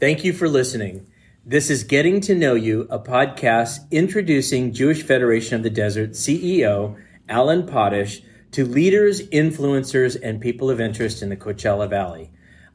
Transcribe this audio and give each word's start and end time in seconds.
Thank 0.00 0.22
you 0.22 0.32
for 0.32 0.48
listening. 0.48 1.08
This 1.44 1.70
is 1.70 1.82
Getting 1.82 2.20
to 2.20 2.36
Know 2.36 2.54
You, 2.54 2.86
a 2.88 3.00
podcast 3.00 3.90
introducing 3.90 4.72
Jewish 4.72 5.02
Federation 5.02 5.56
of 5.56 5.64
the 5.64 5.70
Desert 5.70 6.12
CEO 6.12 6.96
Alan 7.28 7.66
Potash 7.66 8.22
to 8.52 8.64
leaders, 8.64 9.28
influencers, 9.30 10.16
and 10.22 10.40
people 10.40 10.70
of 10.70 10.80
interest 10.80 11.20
in 11.20 11.30
the 11.30 11.36
Coachella 11.36 11.90
Valley. 11.90 12.30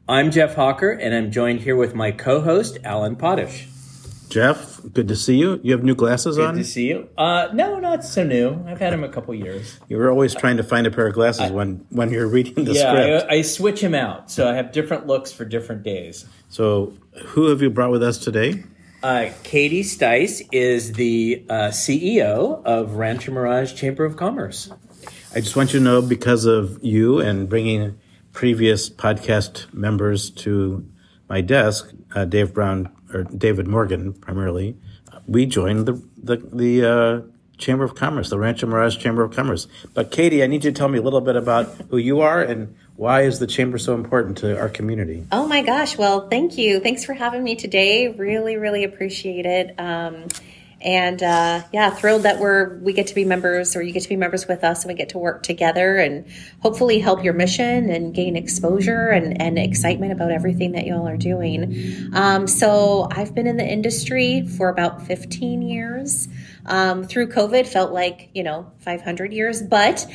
I'm 0.06 0.30
Jeff 0.30 0.54
Hawker, 0.54 0.90
and 0.90 1.14
I'm 1.14 1.30
joined 1.30 1.60
here 1.60 1.76
with 1.76 1.94
my 1.94 2.12
co 2.12 2.42
host, 2.42 2.76
Alan 2.84 3.16
Potash. 3.16 3.68
Jeff, 4.28 4.80
good 4.92 5.08
to 5.08 5.16
see 5.16 5.36
you. 5.36 5.60
You 5.62 5.72
have 5.72 5.82
new 5.82 5.94
glasses 5.94 6.36
Good 6.36 6.46
on? 6.46 6.54
Good 6.56 6.64
to 6.64 6.68
see 6.68 6.88
you. 6.88 7.08
Uh, 7.16 7.48
no, 7.54 7.78
not 7.78 8.04
so 8.04 8.24
new. 8.24 8.62
I've 8.66 8.80
had 8.80 8.92
them 8.92 9.04
a 9.04 9.08
couple 9.08 9.34
years. 9.34 9.78
You 9.88 9.96
were 9.96 10.10
always 10.10 10.34
trying 10.34 10.56
to 10.58 10.62
find 10.62 10.86
a 10.86 10.90
pair 10.90 11.06
of 11.06 11.14
glasses 11.14 11.50
when, 11.52 11.86
when 11.90 12.10
you're 12.10 12.26
reading 12.26 12.64
the 12.64 12.72
yeah, 12.72 12.92
script. 12.92 13.30
I, 13.30 13.36
I 13.36 13.42
switch 13.42 13.80
them 13.80 13.94
out, 13.94 14.30
so 14.30 14.50
I 14.50 14.54
have 14.54 14.72
different 14.72 15.06
looks 15.06 15.32
for 15.32 15.44
different 15.44 15.84
days. 15.84 16.26
so, 16.48 16.92
who 17.22 17.46
have 17.46 17.62
you 17.62 17.70
brought 17.70 17.90
with 17.90 18.02
us 18.02 18.18
today? 18.18 18.64
Uh, 19.02 19.30
Katie 19.42 19.82
Stice 19.82 20.46
is 20.50 20.94
the 20.94 21.44
uh, 21.50 21.68
CEO 21.68 22.64
of 22.64 22.94
Rancho 22.94 23.32
Mirage 23.32 23.74
Chamber 23.74 24.04
of 24.04 24.16
Commerce. 24.16 24.70
I 25.34 25.40
just 25.40 25.56
want 25.56 25.72
you 25.72 25.78
to 25.80 25.84
know 25.84 26.00
because 26.00 26.46
of 26.46 26.82
you 26.82 27.20
and 27.20 27.48
bringing 27.48 27.98
previous 28.32 28.88
podcast 28.88 29.72
members 29.74 30.30
to 30.30 30.86
my 31.28 31.40
desk, 31.40 31.92
uh, 32.14 32.24
Dave 32.24 32.54
Brown 32.54 32.90
or 33.12 33.24
David 33.24 33.68
Morgan 33.68 34.12
primarily, 34.14 34.76
we 35.26 35.46
joined 35.46 35.86
the 35.86 36.02
the, 36.16 36.36
the 36.52 36.88
uh, 36.88 37.20
Chamber 37.58 37.84
of 37.84 37.94
Commerce, 37.94 38.30
the 38.30 38.38
Rancho 38.38 38.66
Mirage 38.66 38.96
Chamber 38.96 39.22
of 39.22 39.34
Commerce. 39.34 39.68
But 39.92 40.10
Katie, 40.10 40.42
I 40.42 40.46
need 40.46 40.64
you 40.64 40.70
to 40.70 40.76
tell 40.76 40.88
me 40.88 40.98
a 40.98 41.02
little 41.02 41.20
bit 41.20 41.36
about 41.36 41.66
who 41.90 41.98
you 41.98 42.20
are 42.20 42.42
and 42.42 42.74
why 42.96 43.22
is 43.22 43.38
the 43.38 43.46
chamber 43.46 43.78
so 43.78 43.94
important 43.94 44.38
to 44.38 44.58
our 44.58 44.68
community. 44.68 45.26
Oh 45.32 45.46
my 45.46 45.62
gosh. 45.62 45.98
Well, 45.98 46.28
thank 46.28 46.56
you. 46.58 46.78
Thanks 46.80 47.04
for 47.04 47.12
having 47.12 47.42
me 47.42 47.56
today. 47.56 48.08
Really, 48.08 48.56
really 48.56 48.84
appreciate 48.84 49.46
it. 49.46 49.78
Um, 49.80 50.28
and 50.80 51.22
uh, 51.22 51.62
yeah, 51.72 51.90
thrilled 51.90 52.24
that 52.24 52.38
we're 52.38 52.76
we 52.78 52.92
get 52.92 53.06
to 53.06 53.14
be 53.14 53.24
members, 53.24 53.74
or 53.74 53.80
you 53.80 53.92
get 53.92 54.02
to 54.02 54.08
be 54.08 54.16
members 54.16 54.46
with 54.46 54.62
us, 54.62 54.84
and 54.84 54.92
we 54.92 54.94
get 54.94 55.08
to 55.10 55.18
work 55.18 55.42
together 55.42 55.96
and 55.96 56.26
hopefully 56.60 56.98
help 56.98 57.24
your 57.24 57.32
mission 57.32 57.88
and 57.88 58.14
gain 58.14 58.36
exposure 58.36 59.08
and, 59.08 59.40
and 59.40 59.58
excitement 59.58 60.12
about 60.12 60.30
everything 60.30 60.72
that 60.72 60.86
y'all 60.86 61.08
are 61.08 61.16
doing. 61.16 62.10
Um, 62.12 62.46
so 62.46 63.08
I've 63.10 63.34
been 63.34 63.46
in 63.46 63.56
the 63.56 63.66
industry 63.66 64.46
for 64.46 64.68
about 64.68 65.06
15 65.06 65.62
years. 65.62 66.28
Um, 66.66 67.04
through 67.04 67.28
COVID, 67.28 67.66
felt 67.66 67.92
like 67.92 68.28
you 68.34 68.42
know 68.42 68.70
500 68.80 69.32
years, 69.32 69.62
but. 69.62 70.06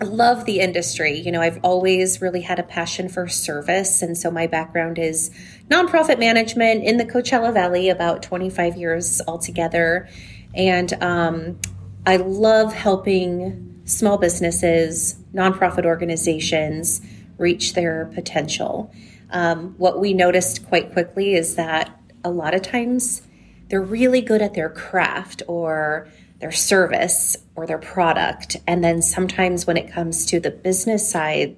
I 0.00 0.04
love 0.04 0.44
the 0.44 0.60
industry. 0.60 1.18
You 1.18 1.32
know, 1.32 1.40
I've 1.40 1.58
always 1.64 2.22
really 2.22 2.42
had 2.42 2.60
a 2.60 2.62
passion 2.62 3.08
for 3.08 3.26
service. 3.26 4.00
And 4.00 4.16
so 4.16 4.30
my 4.30 4.46
background 4.46 4.98
is 4.98 5.30
nonprofit 5.68 6.20
management 6.20 6.84
in 6.84 6.98
the 6.98 7.04
Coachella 7.04 7.52
Valley, 7.52 7.88
about 7.88 8.22
25 8.22 8.76
years 8.76 9.20
altogether. 9.26 10.08
And 10.54 10.92
um, 11.02 11.58
I 12.06 12.16
love 12.16 12.72
helping 12.72 13.82
small 13.86 14.18
businesses, 14.18 15.16
nonprofit 15.34 15.84
organizations 15.84 17.00
reach 17.36 17.74
their 17.74 18.06
potential. 18.14 18.92
Um, 19.30 19.74
what 19.78 19.98
we 19.98 20.14
noticed 20.14 20.66
quite 20.68 20.92
quickly 20.92 21.34
is 21.34 21.56
that 21.56 21.90
a 22.24 22.30
lot 22.30 22.54
of 22.54 22.62
times 22.62 23.22
they're 23.68 23.82
really 23.82 24.20
good 24.20 24.42
at 24.42 24.54
their 24.54 24.70
craft 24.70 25.42
or 25.48 26.08
their 26.40 26.52
service 26.52 27.36
or 27.56 27.66
their 27.66 27.78
product. 27.78 28.56
And 28.66 28.82
then 28.82 29.02
sometimes 29.02 29.66
when 29.66 29.76
it 29.76 29.90
comes 29.92 30.24
to 30.26 30.40
the 30.40 30.50
business 30.50 31.08
side, 31.08 31.56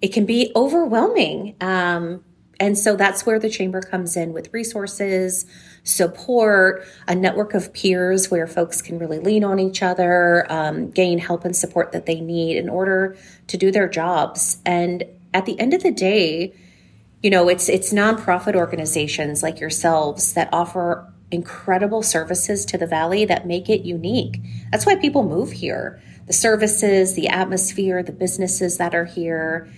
it 0.00 0.08
can 0.12 0.26
be 0.26 0.52
overwhelming. 0.54 1.56
Um, 1.60 2.24
and 2.60 2.78
so 2.78 2.94
that's 2.94 3.26
where 3.26 3.40
the 3.40 3.50
chamber 3.50 3.80
comes 3.80 4.16
in 4.16 4.32
with 4.32 4.52
resources, 4.52 5.46
support, 5.82 6.86
a 7.08 7.14
network 7.14 7.54
of 7.54 7.72
peers 7.72 8.30
where 8.30 8.46
folks 8.46 8.80
can 8.80 8.98
really 8.98 9.18
lean 9.18 9.42
on 9.42 9.58
each 9.58 9.82
other, 9.82 10.46
um, 10.48 10.90
gain 10.90 11.18
help 11.18 11.44
and 11.44 11.56
support 11.56 11.90
that 11.90 12.06
they 12.06 12.20
need 12.20 12.56
in 12.56 12.68
order 12.68 13.16
to 13.48 13.56
do 13.56 13.72
their 13.72 13.88
jobs. 13.88 14.58
And 14.64 15.04
at 15.34 15.44
the 15.44 15.58
end 15.58 15.74
of 15.74 15.82
the 15.82 15.90
day, 15.90 16.54
you 17.22 17.30
know, 17.30 17.48
it's 17.48 17.68
it's 17.68 17.92
nonprofit 17.92 18.54
organizations 18.54 19.42
like 19.42 19.60
yourselves 19.60 20.34
that 20.34 20.48
offer 20.52 21.11
incredible 21.32 22.02
services 22.02 22.64
to 22.66 22.78
the 22.78 22.86
valley 22.86 23.24
that 23.24 23.46
make 23.46 23.68
it 23.68 23.82
unique. 23.82 24.40
That's 24.70 24.86
why 24.86 24.96
people 24.96 25.22
move 25.22 25.52
here. 25.52 26.00
The 26.26 26.32
services, 26.32 27.14
the 27.14 27.28
atmosphere, 27.28 28.02
the 28.02 28.12
businesses 28.12 28.78
that 28.78 28.94
are 28.94 29.04
here. 29.04 29.68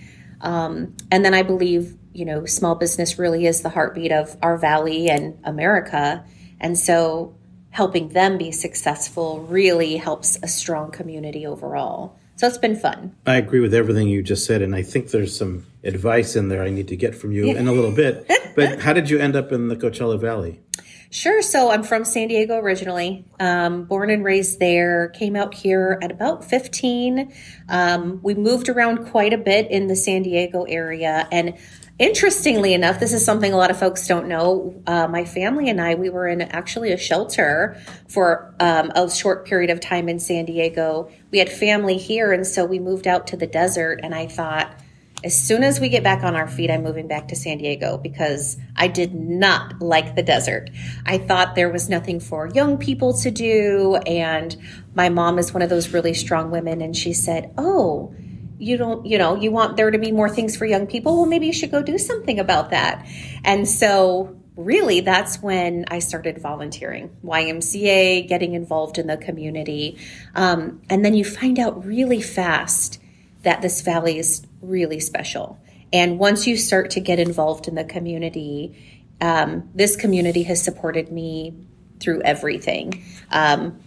Um, 0.41 0.95
and 1.11 1.23
then 1.25 1.33
I 1.33 1.43
believe, 1.43 1.97
you 2.13 2.25
know, 2.25 2.45
small 2.45 2.75
business 2.75 3.17
really 3.17 3.45
is 3.45 3.61
the 3.61 3.69
heartbeat 3.69 4.11
of 4.11 4.37
our 4.41 4.57
valley 4.57 5.09
and 5.09 5.39
America. 5.43 6.23
And 6.59 6.77
so 6.77 7.35
helping 7.71 8.09
them 8.09 8.37
be 8.37 8.51
successful 8.51 9.41
really 9.41 9.97
helps 9.97 10.37
a 10.43 10.47
strong 10.47 10.91
community 10.91 11.45
overall. 11.45 12.17
So 12.37 12.47
it's 12.47 12.57
been 12.57 12.75
fun. 12.75 13.15
I 13.25 13.35
agree 13.35 13.61
with 13.61 13.73
everything 13.73 14.09
you 14.09 14.21
just 14.21 14.45
said, 14.45 14.61
and 14.61 14.75
I 14.75 14.83
think 14.83 15.11
there's 15.11 15.37
some 15.37 15.65
advice 15.83 16.35
in 16.35 16.49
there 16.49 16.63
I 16.63 16.69
need 16.69 16.89
to 16.89 16.97
get 16.97 17.15
from 17.15 17.31
you 17.31 17.55
in 17.55 17.67
a 17.67 17.71
little 17.71 17.91
bit. 17.91 18.29
But 18.55 18.79
how 18.79 18.93
did 18.93 19.09
you 19.09 19.19
end 19.19 19.35
up 19.35 19.51
in 19.51 19.67
the 19.67 19.75
Coachella 19.75 20.17
Valley? 20.17 20.61
Sure. 21.09 21.41
So 21.41 21.71
I'm 21.71 21.83
from 21.83 22.05
San 22.05 22.29
Diego 22.29 22.55
originally, 22.57 23.25
um, 23.37 23.83
born 23.83 24.09
and 24.09 24.23
raised 24.23 24.59
there. 24.59 25.09
Came 25.09 25.35
out 25.35 25.53
here 25.53 25.99
at 26.01 26.09
about 26.09 26.45
15. 26.45 27.33
Um, 27.67 28.19
we 28.23 28.33
moved 28.33 28.69
around 28.69 29.07
quite 29.07 29.33
a 29.33 29.37
bit 29.37 29.69
in 29.69 29.87
the 29.87 29.95
San 29.97 30.23
Diego 30.23 30.63
area. 30.63 31.27
And 31.33 31.57
interestingly 31.97 32.73
enough, 32.73 32.99
this 32.99 33.13
is 33.13 33.23
something 33.23 33.53
a 33.53 33.57
lot 33.57 33.71
of 33.71 33.79
folks 33.79 34.07
don't 34.07 34.27
know. 34.27 34.81
Uh, 34.85 35.07
my 35.07 35.23
family 35.23 35.69
and 35.69 35.79
I, 35.79 35.95
we 35.95 36.09
were 36.09 36.27
in 36.27 36.41
actually 36.41 36.91
a 36.91 36.97
shelter 36.97 37.79
for 38.09 38.53
um, 38.59 38.91
a 38.95 39.09
short 39.09 39.45
period 39.45 39.69
of 39.69 39.79
time 39.79 40.09
in 40.09 40.19
San 40.19 40.45
Diego. 40.45 41.09
We 41.31 41.39
had 41.39 41.49
family 41.49 41.97
here. 41.97 42.33
And 42.33 42.45
so 42.45 42.65
we 42.65 42.79
moved 42.79 43.07
out 43.07 43.27
to 43.27 43.37
the 43.37 43.47
desert. 43.47 44.01
And 44.03 44.13
I 44.13 44.27
thought, 44.27 44.77
as 45.23 45.41
soon 45.41 45.63
as 45.63 45.79
we 45.79 45.87
get 45.87 46.03
back 46.03 46.23
on 46.23 46.35
our 46.35 46.47
feet, 46.47 46.69
I'm 46.69 46.83
moving 46.83 47.07
back 47.07 47.29
to 47.29 47.35
San 47.35 47.57
Diego 47.57 47.97
because 47.97 48.57
I 48.75 48.87
did 48.87 49.15
not 49.15 49.81
like 49.81 50.15
the 50.15 50.21
desert. 50.21 50.69
I 51.05 51.17
thought 51.17 51.55
there 51.55 51.69
was 51.69 51.89
nothing 51.89 52.19
for 52.19 52.47
young 52.47 52.77
people 52.77 53.13
to 53.19 53.31
do. 53.31 53.95
And 54.05 54.55
my 54.93 55.07
mom 55.07 55.39
is 55.39 55.53
one 55.53 55.63
of 55.63 55.69
those 55.69 55.93
really 55.93 56.13
strong 56.13 56.51
women. 56.51 56.81
And 56.81 56.95
she 56.95 57.13
said, 57.13 57.53
Oh, 57.57 58.13
you 58.57 58.77
don't, 58.77 59.05
you 59.05 59.17
know, 59.17 59.35
you 59.35 59.51
want 59.51 59.77
there 59.77 59.91
to 59.91 59.97
be 59.97 60.11
more 60.11 60.29
things 60.29 60.55
for 60.55 60.65
young 60.65 60.87
people? 60.87 61.15
Well, 61.17 61.25
maybe 61.25 61.47
you 61.47 61.53
should 61.53 61.71
go 61.71 61.81
do 61.81 61.97
something 61.97 62.39
about 62.39 62.69
that. 62.71 63.05
And 63.43 63.67
so, 63.67 64.37
really, 64.55 65.01
that's 65.01 65.41
when 65.41 65.85
I 65.89 65.99
started 65.99 66.41
volunteering, 66.41 67.15
YMCA, 67.23 68.27
getting 68.27 68.53
involved 68.53 68.97
in 68.97 69.07
the 69.07 69.17
community. 69.17 69.97
Um, 70.33 70.81
and 70.89 71.03
then 71.03 71.13
you 71.13 71.25
find 71.25 71.59
out 71.59 71.85
really 71.85 72.21
fast 72.21 72.99
that 73.43 73.61
this 73.61 73.81
valley 73.81 74.17
is 74.17 74.45
really 74.61 74.99
special. 74.99 75.59
And 75.93 76.19
once 76.19 76.47
you 76.47 76.57
start 76.57 76.91
to 76.91 76.99
get 76.99 77.19
involved 77.19 77.67
in 77.67 77.75
the 77.75 77.83
community, 77.83 79.03
um, 79.21 79.69
this 79.73 79.95
community 79.95 80.43
has 80.43 80.61
supported 80.61 81.11
me 81.11 81.53
through 81.99 82.21
everything. 82.21 83.03
Um, 83.31 83.79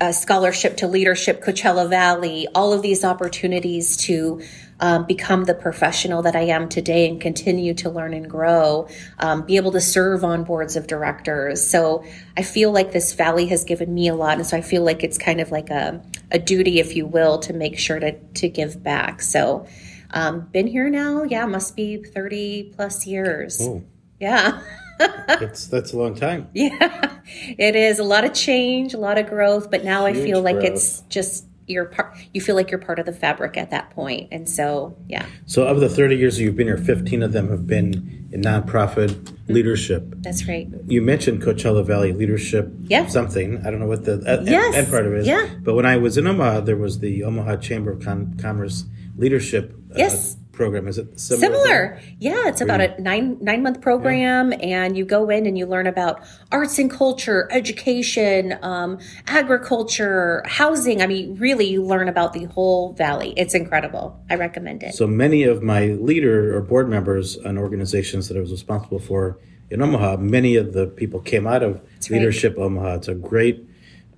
a 0.00 0.12
scholarship 0.12 0.76
to 0.78 0.88
leadership, 0.88 1.42
Coachella 1.42 1.88
Valley, 1.88 2.48
all 2.54 2.72
of 2.72 2.82
these 2.82 3.04
opportunities 3.04 3.96
to 3.98 4.42
um, 4.80 5.06
become 5.06 5.44
the 5.44 5.54
professional 5.54 6.22
that 6.22 6.34
I 6.34 6.42
am 6.42 6.68
today 6.68 7.08
and 7.08 7.20
continue 7.20 7.74
to 7.74 7.90
learn 7.90 8.12
and 8.12 8.28
grow, 8.28 8.88
um, 9.18 9.42
be 9.46 9.56
able 9.56 9.70
to 9.72 9.80
serve 9.80 10.24
on 10.24 10.42
boards 10.42 10.74
of 10.74 10.86
directors. 10.88 11.64
So 11.64 12.04
I 12.36 12.42
feel 12.42 12.72
like 12.72 12.92
this 12.92 13.14
valley 13.14 13.46
has 13.46 13.64
given 13.64 13.94
me 13.94 14.08
a 14.08 14.14
lot. 14.14 14.38
And 14.38 14.46
so 14.46 14.56
I 14.56 14.62
feel 14.62 14.82
like 14.82 15.04
it's 15.04 15.16
kind 15.16 15.40
of 15.40 15.52
like 15.52 15.70
a, 15.70 16.02
a 16.32 16.38
duty, 16.38 16.80
if 16.80 16.96
you 16.96 17.06
will, 17.06 17.38
to 17.40 17.52
make 17.52 17.78
sure 17.78 18.00
to, 18.00 18.18
to 18.18 18.48
give 18.48 18.82
back. 18.82 19.22
So 19.22 19.66
um, 20.10 20.40
been 20.52 20.66
here 20.66 20.90
now, 20.90 21.22
yeah, 21.22 21.46
must 21.46 21.76
be 21.76 22.02
30 22.02 22.72
plus 22.74 23.06
years. 23.06 23.62
Yeah. 24.20 24.60
that's 24.98 25.66
that's 25.66 25.92
a 25.92 25.96
long 25.96 26.14
time. 26.14 26.48
Yeah, 26.54 27.10
it 27.58 27.74
is 27.74 27.98
a 27.98 28.04
lot 28.04 28.24
of 28.24 28.34
change, 28.34 28.92
a 28.94 28.98
lot 28.98 29.16
of 29.18 29.26
growth, 29.28 29.70
but 29.70 29.82
now 29.84 30.04
I 30.04 30.12
feel 30.12 30.42
like 30.42 30.56
growth. 30.56 30.66
it's 30.72 31.00
just 31.08 31.46
you're 31.66 31.86
part. 31.86 32.14
You 32.34 32.42
feel 32.42 32.54
like 32.54 32.70
you're 32.70 32.78
part 32.78 32.98
of 32.98 33.06
the 33.06 33.12
fabric 33.12 33.56
at 33.56 33.70
that 33.70 33.88
point, 33.90 34.28
and 34.30 34.46
so 34.48 34.94
yeah, 35.08 35.24
So, 35.46 35.66
of 35.66 35.80
the 35.80 35.88
30 35.88 36.16
years 36.16 36.38
you've 36.38 36.56
been 36.56 36.66
here, 36.66 36.76
15 36.76 37.22
of 37.22 37.32
them 37.32 37.48
have 37.48 37.66
been 37.66 38.28
in 38.30 38.42
nonprofit 38.42 39.34
leadership. 39.48 40.04
that's 40.18 40.46
right. 40.46 40.68
You 40.86 41.00
mentioned 41.00 41.40
Coachella 41.42 41.84
Valley 41.86 42.12
leadership 42.12 42.70
Yeah. 42.82 43.06
something. 43.06 43.64
I 43.66 43.70
don't 43.70 43.80
know 43.80 43.86
what 43.86 44.04
the 44.04 44.16
uh, 44.26 44.42
Yes. 44.44 44.74
end 44.74 44.88
part 44.90 45.06
of 45.06 45.14
it 45.14 45.20
is. 45.20 45.26
Yeah. 45.26 45.48
But 45.62 45.74
when 45.74 45.86
I 45.86 45.96
was 45.96 46.18
in 46.18 46.26
Omaha, 46.26 46.60
there 46.60 46.76
was 46.76 46.98
the 46.98 47.24
Omaha 47.24 47.56
Chamber 47.56 47.92
of 47.92 48.04
Con- 48.04 48.36
Commerce 48.38 48.84
leadership 49.16 49.72
uh, 49.92 49.94
Yes. 49.96 50.36
Program. 50.54 50.88
Is 50.88 50.98
it 50.98 51.18
similar? 51.18 51.54
Similar. 51.54 52.00
Yeah, 52.18 52.48
it's 52.48 52.60
about 52.60 52.80
a 52.80 53.00
nine 53.00 53.38
nine 53.40 53.62
month 53.62 53.80
program, 53.80 54.52
and 54.60 54.96
you 54.96 55.04
go 55.04 55.28
in 55.30 55.46
and 55.46 55.58
you 55.58 55.66
learn 55.66 55.86
about 55.86 56.22
arts 56.52 56.78
and 56.78 56.90
culture, 56.90 57.48
education, 57.50 58.58
um, 58.62 58.98
agriculture, 59.26 60.42
housing. 60.46 61.02
I 61.02 61.06
mean, 61.06 61.36
really, 61.36 61.66
you 61.66 61.82
learn 61.82 62.08
about 62.08 62.32
the 62.32 62.44
whole 62.44 62.92
valley. 62.94 63.34
It's 63.36 63.54
incredible. 63.54 64.18
I 64.30 64.36
recommend 64.36 64.82
it. 64.82 64.94
So 64.94 65.06
many 65.06 65.44
of 65.44 65.62
my 65.62 65.86
leader 65.88 66.56
or 66.56 66.60
board 66.60 66.88
members 66.88 67.36
and 67.36 67.58
organizations 67.58 68.28
that 68.28 68.36
I 68.36 68.40
was 68.40 68.50
responsible 68.50 68.98
for 68.98 69.38
in 69.70 69.82
Omaha, 69.82 70.18
many 70.18 70.56
of 70.56 70.72
the 70.72 70.86
people 70.86 71.20
came 71.20 71.46
out 71.46 71.62
of 71.62 71.74
right. 71.80 72.10
Leadership 72.10 72.56
Omaha. 72.58 72.94
It's 72.96 73.08
a 73.08 73.14
great 73.14 73.66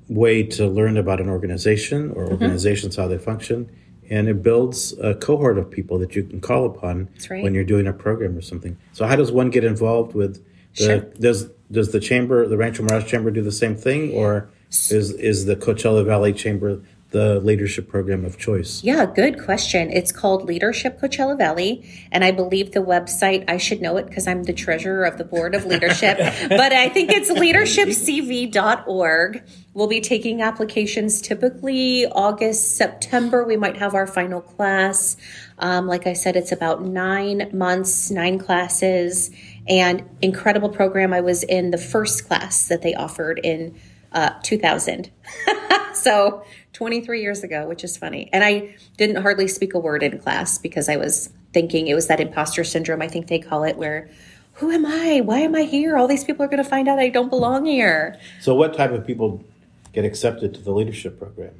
way 0.08 0.42
to 0.42 0.66
learn 0.66 0.96
about 0.96 1.20
an 1.20 1.28
organization 1.28 2.10
Mm-hmm. 2.10 2.18
or 2.18 2.30
organizations, 2.30 2.96
how 2.96 3.08
they 3.08 3.18
function. 3.18 3.70
And 4.10 4.28
it 4.28 4.42
builds 4.42 4.92
a 4.98 5.14
cohort 5.14 5.58
of 5.58 5.70
people 5.70 5.98
that 5.98 6.14
you 6.14 6.22
can 6.22 6.40
call 6.40 6.64
upon 6.64 7.08
right. 7.30 7.42
when 7.42 7.54
you're 7.54 7.64
doing 7.64 7.86
a 7.86 7.92
program 7.92 8.36
or 8.36 8.42
something. 8.42 8.76
So 8.92 9.06
how 9.06 9.16
does 9.16 9.32
one 9.32 9.50
get 9.50 9.64
involved 9.64 10.14
with 10.14 10.44
the 10.76 10.84
Sure. 10.84 10.98
does 11.18 11.50
does 11.70 11.90
the 11.92 12.00
chamber, 12.00 12.46
the 12.46 12.56
Rancho 12.56 12.82
Mirage 12.82 13.06
Chamber 13.10 13.30
do 13.30 13.42
the 13.42 13.52
same 13.52 13.74
thing 13.74 14.12
or 14.12 14.48
is 14.90 15.10
is 15.12 15.46
the 15.46 15.56
Coachella 15.56 16.04
Valley 16.04 16.32
Chamber 16.32 16.80
the 17.16 17.40
leadership 17.40 17.88
program 17.88 18.26
of 18.26 18.36
choice? 18.36 18.84
Yeah, 18.84 19.06
good 19.06 19.42
question. 19.42 19.90
It's 19.90 20.12
called 20.12 20.44
Leadership 20.44 21.00
Coachella 21.00 21.38
Valley, 21.38 21.82
and 22.12 22.22
I 22.22 22.30
believe 22.30 22.72
the 22.72 22.80
website, 22.80 23.42
I 23.48 23.56
should 23.56 23.80
know 23.80 23.96
it 23.96 24.06
because 24.06 24.26
I'm 24.26 24.42
the 24.42 24.52
treasurer 24.52 25.04
of 25.04 25.16
the 25.16 25.24
board 25.24 25.54
of 25.54 25.64
leadership, 25.64 26.18
but 26.50 26.74
I 26.74 26.90
think 26.90 27.10
it's 27.10 27.30
leadershipcv.org. 27.30 29.42
We'll 29.72 29.86
be 29.86 30.02
taking 30.02 30.42
applications 30.42 31.22
typically 31.22 32.04
August, 32.04 32.76
September. 32.76 33.44
We 33.44 33.56
might 33.56 33.78
have 33.78 33.94
our 33.94 34.06
final 34.06 34.42
class. 34.42 35.16
Um, 35.58 35.86
like 35.86 36.06
I 36.06 36.12
said, 36.12 36.36
it's 36.36 36.52
about 36.52 36.82
nine 36.82 37.48
months, 37.54 38.10
nine 38.10 38.38
classes, 38.38 39.30
and 39.66 40.06
incredible 40.20 40.68
program. 40.68 41.14
I 41.14 41.22
was 41.22 41.42
in 41.42 41.70
the 41.70 41.78
first 41.78 42.26
class 42.26 42.68
that 42.68 42.82
they 42.82 42.94
offered 42.94 43.40
in 43.42 43.74
uh, 44.16 44.30
2000. 44.42 45.10
so 45.94 46.42
23 46.72 47.20
years 47.20 47.44
ago, 47.44 47.68
which 47.68 47.84
is 47.84 47.96
funny. 47.96 48.28
And 48.32 48.42
I 48.42 48.74
didn't 48.96 49.22
hardly 49.22 49.46
speak 49.46 49.74
a 49.74 49.78
word 49.78 50.02
in 50.02 50.18
class 50.18 50.58
because 50.58 50.88
I 50.88 50.96
was 50.96 51.30
thinking 51.52 51.86
it 51.86 51.94
was 51.94 52.08
that 52.08 52.18
imposter 52.18 52.64
syndrome, 52.64 53.02
I 53.02 53.08
think 53.08 53.28
they 53.28 53.38
call 53.38 53.62
it, 53.62 53.76
where 53.76 54.10
who 54.54 54.70
am 54.70 54.86
I? 54.86 55.20
Why 55.20 55.40
am 55.40 55.54
I 55.54 55.62
here? 55.62 55.98
All 55.98 56.08
these 56.08 56.24
people 56.24 56.42
are 56.42 56.48
going 56.48 56.62
to 56.62 56.68
find 56.68 56.88
out 56.88 56.98
I 56.98 57.10
don't 57.10 57.28
belong 57.28 57.66
here. 57.66 58.18
So 58.40 58.54
what 58.54 58.74
type 58.74 58.90
of 58.90 59.06
people 59.06 59.44
get 59.92 60.06
accepted 60.06 60.54
to 60.54 60.62
the 60.62 60.72
leadership 60.72 61.18
program? 61.18 61.54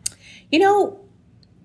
You 0.50 0.60
know, 0.60 1.00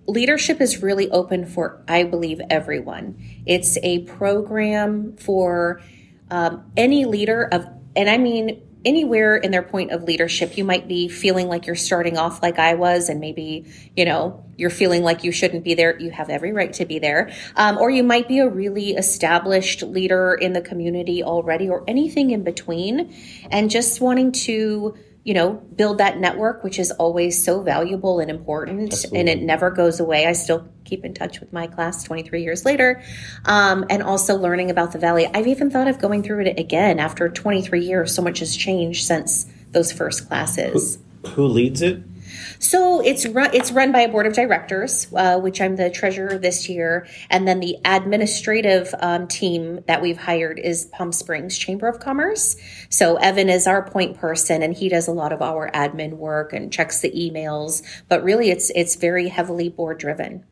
leadership 0.07 0.59
is 0.59 0.83
really 0.83 1.09
open 1.09 1.45
for, 1.45 1.81
I 1.87 2.03
believe, 2.03 2.41
everyone. 2.49 3.17
It's 3.45 3.77
a 3.81 3.99
program 3.99 5.15
for 5.15 5.81
um, 6.29 6.69
any 6.75 7.05
leader 7.05 7.47
of, 7.49 7.65
and 7.95 8.09
I 8.09 8.17
mean, 8.17 8.61
anywhere 8.83 9.35
in 9.35 9.51
their 9.51 9.63
point 9.63 9.91
of 9.91 10.03
leadership, 10.03 10.57
you 10.57 10.63
might 10.63 10.87
be 10.87 11.07
feeling 11.07 11.47
like 11.47 11.65
you're 11.67 11.75
starting 11.75 12.17
off 12.17 12.41
like 12.41 12.59
I 12.59 12.75
was, 12.75 13.09
and 13.09 13.19
maybe, 13.19 13.65
you 13.95 14.05
know, 14.05 14.43
you're 14.57 14.69
feeling 14.69 15.03
like 15.03 15.23
you 15.23 15.31
shouldn't 15.31 15.63
be 15.63 15.73
there. 15.73 15.99
You 15.99 16.11
have 16.11 16.29
every 16.29 16.53
right 16.53 16.73
to 16.73 16.85
be 16.85 16.99
there. 16.99 17.31
Um, 17.55 17.77
or 17.77 17.89
you 17.89 18.03
might 18.03 18.27
be 18.27 18.39
a 18.39 18.47
really 18.47 18.91
established 18.91 19.83
leader 19.83 20.33
in 20.33 20.53
the 20.53 20.61
community 20.61 21.23
already, 21.23 21.69
or 21.69 21.83
anything 21.87 22.31
in 22.31 22.43
between, 22.43 23.13
and 23.49 23.69
just 23.69 24.01
wanting 24.01 24.31
to, 24.31 24.95
you 25.23 25.35
know, 25.35 25.53
build 25.75 25.99
that 25.99 26.19
network, 26.19 26.63
which 26.63 26.79
is 26.79 26.91
always 26.91 27.43
so 27.43 27.61
valuable 27.61 28.19
and 28.19 28.31
important, 28.31 29.05
and 29.13 29.29
it 29.29 29.41
never 29.41 29.69
goes 29.69 29.99
away. 29.99 30.25
I 30.25 30.33
still 30.33 30.67
keep 30.83 31.05
in 31.05 31.13
touch 31.13 31.39
with 31.39 31.53
my 31.53 31.67
class 31.67 32.03
23 32.03 32.41
years 32.41 32.65
later, 32.65 33.03
um, 33.45 33.85
and 33.89 34.01
also 34.01 34.35
learning 34.35 34.71
about 34.71 34.93
the 34.93 34.99
valley. 34.99 35.27
I've 35.27 35.47
even 35.47 35.69
thought 35.69 35.87
of 35.87 35.99
going 35.99 36.23
through 36.23 36.45
it 36.45 36.59
again 36.59 36.99
after 36.99 37.29
23 37.29 37.85
years. 37.85 38.15
So 38.15 38.21
much 38.23 38.39
has 38.39 38.55
changed 38.55 39.05
since 39.05 39.45
those 39.71 39.91
first 39.91 40.27
classes. 40.27 40.97
Who 41.35 41.45
leads 41.45 41.83
it? 41.83 42.01
So 42.59 43.01
it's 43.01 43.25
run 43.25 43.49
it's 43.53 43.71
run 43.71 43.91
by 43.91 44.01
a 44.01 44.09
board 44.09 44.25
of 44.25 44.33
directors, 44.33 45.07
uh, 45.15 45.39
which 45.39 45.61
I'm 45.61 45.75
the 45.75 45.89
treasurer 45.89 46.37
this 46.37 46.69
year, 46.69 47.07
and 47.29 47.47
then 47.47 47.59
the 47.59 47.77
administrative 47.85 48.93
um, 48.99 49.27
team 49.27 49.83
that 49.87 50.01
we've 50.01 50.17
hired 50.17 50.59
is 50.59 50.85
Palm 50.85 51.11
Springs 51.11 51.57
Chamber 51.57 51.87
of 51.87 51.99
Commerce. 51.99 52.55
So 52.89 53.15
Evan 53.15 53.49
is 53.49 53.67
our 53.67 53.87
point 53.89 54.17
person, 54.17 54.61
and 54.61 54.73
he 54.73 54.89
does 54.89 55.07
a 55.07 55.11
lot 55.11 55.33
of 55.33 55.41
our 55.41 55.69
admin 55.71 56.13
work 56.13 56.53
and 56.53 56.71
checks 56.71 57.01
the 57.01 57.11
emails. 57.11 57.83
But 58.07 58.23
really, 58.23 58.49
it's 58.49 58.71
it's 58.75 58.95
very 58.95 59.27
heavily 59.27 59.69
board 59.69 59.97
driven. 59.97 60.45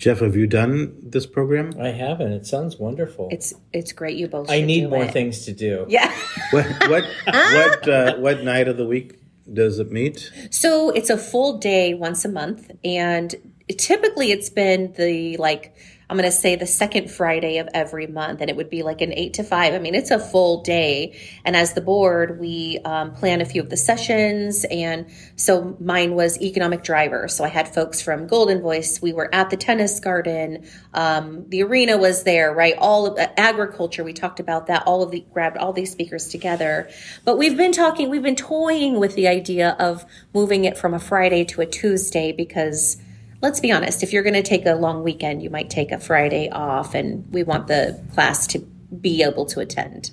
Jeff, 0.00 0.20
have 0.20 0.34
you 0.34 0.46
done 0.46 0.96
this 1.02 1.26
program? 1.26 1.74
I 1.78 1.88
haven't. 1.88 2.32
It 2.32 2.46
sounds 2.46 2.78
wonderful. 2.78 3.28
It's 3.30 3.52
it's 3.70 3.92
great. 3.92 4.16
You 4.16 4.28
both. 4.28 4.48
I 4.48 4.60
should 4.60 4.66
need 4.66 4.80
do 4.80 4.88
more 4.88 5.04
it. 5.04 5.12
things 5.12 5.44
to 5.44 5.52
do. 5.52 5.84
Yeah. 5.90 6.10
What 6.52 6.66
what 6.88 7.04
what 7.26 7.88
uh, 7.88 8.16
what 8.16 8.42
night 8.42 8.66
of 8.66 8.78
the 8.78 8.86
week 8.86 9.19
does 9.52 9.78
it 9.78 9.90
meet? 9.90 10.30
So 10.50 10.90
it's 10.90 11.10
a 11.10 11.18
full 11.18 11.58
day 11.58 11.94
once 11.94 12.24
a 12.24 12.28
month, 12.28 12.70
and 12.84 13.34
typically 13.76 14.32
it's 14.32 14.50
been 14.50 14.92
the 14.92 15.36
like 15.36 15.74
I'm 16.10 16.16
going 16.16 16.28
to 16.28 16.36
say 16.36 16.56
the 16.56 16.66
second 16.66 17.08
Friday 17.08 17.58
of 17.58 17.68
every 17.72 18.08
month, 18.08 18.40
and 18.40 18.50
it 18.50 18.56
would 18.56 18.68
be 18.68 18.82
like 18.82 19.00
an 19.00 19.12
eight 19.12 19.34
to 19.34 19.44
five. 19.44 19.74
I 19.74 19.78
mean, 19.78 19.94
it's 19.94 20.10
a 20.10 20.18
full 20.18 20.60
day. 20.62 21.16
And 21.44 21.54
as 21.54 21.74
the 21.74 21.80
board, 21.80 22.40
we 22.40 22.80
um, 22.84 23.14
plan 23.14 23.40
a 23.40 23.44
few 23.44 23.62
of 23.62 23.70
the 23.70 23.76
sessions. 23.76 24.64
And 24.64 25.06
so 25.36 25.76
mine 25.78 26.16
was 26.16 26.42
economic 26.42 26.82
driver. 26.82 27.28
So 27.28 27.44
I 27.44 27.48
had 27.48 27.72
folks 27.72 28.02
from 28.02 28.26
Goldenvoice. 28.26 29.00
We 29.00 29.12
were 29.12 29.32
at 29.32 29.50
the 29.50 29.56
tennis 29.56 30.00
garden. 30.00 30.66
Um, 30.92 31.48
the 31.48 31.62
arena 31.62 31.96
was 31.96 32.24
there, 32.24 32.52
right? 32.52 32.74
All 32.76 33.06
of 33.06 33.16
uh, 33.16 33.28
agriculture. 33.36 34.02
We 34.02 34.12
talked 34.12 34.40
about 34.40 34.66
that. 34.66 34.88
All 34.88 35.04
of 35.04 35.12
the 35.12 35.24
grabbed 35.32 35.58
all 35.58 35.72
these 35.72 35.92
speakers 35.92 36.26
together. 36.26 36.90
But 37.24 37.38
we've 37.38 37.56
been 37.56 37.70
talking, 37.70 38.10
we've 38.10 38.20
been 38.20 38.34
toying 38.34 38.98
with 38.98 39.14
the 39.14 39.28
idea 39.28 39.76
of 39.78 40.04
moving 40.34 40.64
it 40.64 40.76
from 40.76 40.92
a 40.92 40.98
Friday 40.98 41.44
to 41.44 41.60
a 41.60 41.66
Tuesday 41.66 42.32
because 42.32 42.96
let's 43.42 43.60
be 43.60 43.72
honest, 43.72 44.02
if 44.02 44.12
you're 44.12 44.22
going 44.22 44.34
to 44.34 44.42
take 44.42 44.66
a 44.66 44.74
long 44.74 45.02
weekend, 45.02 45.42
you 45.42 45.50
might 45.50 45.70
take 45.70 45.92
a 45.92 45.98
Friday 45.98 46.48
off, 46.50 46.94
and 46.94 47.30
we 47.32 47.42
want 47.42 47.66
the 47.66 48.00
class 48.14 48.46
to 48.48 48.58
be 48.58 49.22
able 49.22 49.46
to 49.46 49.60
attend. 49.60 50.10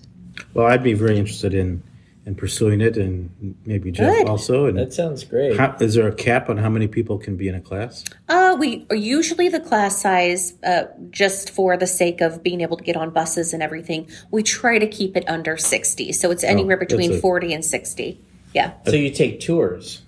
Well, 0.53 0.67
I'd 0.67 0.83
be 0.83 0.93
very 0.93 1.17
interested 1.17 1.53
in 1.53 1.83
in 2.27 2.35
pursuing 2.35 2.81
it, 2.81 2.97
and 2.97 3.55
maybe 3.65 3.89
Jeff 3.89 4.13
Good. 4.13 4.27
also. 4.27 4.65
And 4.65 4.77
That 4.77 4.91
sounds 4.91 5.23
great. 5.23 5.55
how, 5.55 5.77
is 5.79 5.93
there 5.95 6.09
a 6.09 6.13
cap 6.13 6.49
on 6.49 6.57
how 6.57 6.67
many 6.67 6.85
people 6.85 7.17
can 7.17 7.37
be 7.37 7.47
in 7.47 7.55
a 7.55 7.61
class? 7.61 8.03
Uh, 8.27 8.57
we 8.59 8.85
are 8.89 8.97
usually 8.97 9.47
the 9.47 9.61
class 9.61 10.01
size, 10.01 10.53
uh, 10.65 10.87
just 11.09 11.49
for 11.49 11.77
the 11.77 11.87
sake 11.87 12.19
of 12.19 12.43
being 12.43 12.59
able 12.59 12.75
to 12.75 12.83
get 12.83 12.97
on 12.97 13.11
buses 13.11 13.53
and 13.53 13.63
everything, 13.63 14.09
we 14.29 14.43
try 14.43 14.77
to 14.77 14.87
keep 14.87 15.15
it 15.15 15.23
under 15.29 15.55
60. 15.55 16.11
So 16.11 16.29
it's 16.29 16.43
anywhere 16.43 16.75
that's 16.75 16.91
between 16.91 17.13
it. 17.13 17.21
40 17.21 17.53
and 17.53 17.63
60. 17.63 18.19
Yeah. 18.53 18.73
so 18.85 18.95
you 18.95 19.11
take 19.11 19.39
tours. 19.39 20.01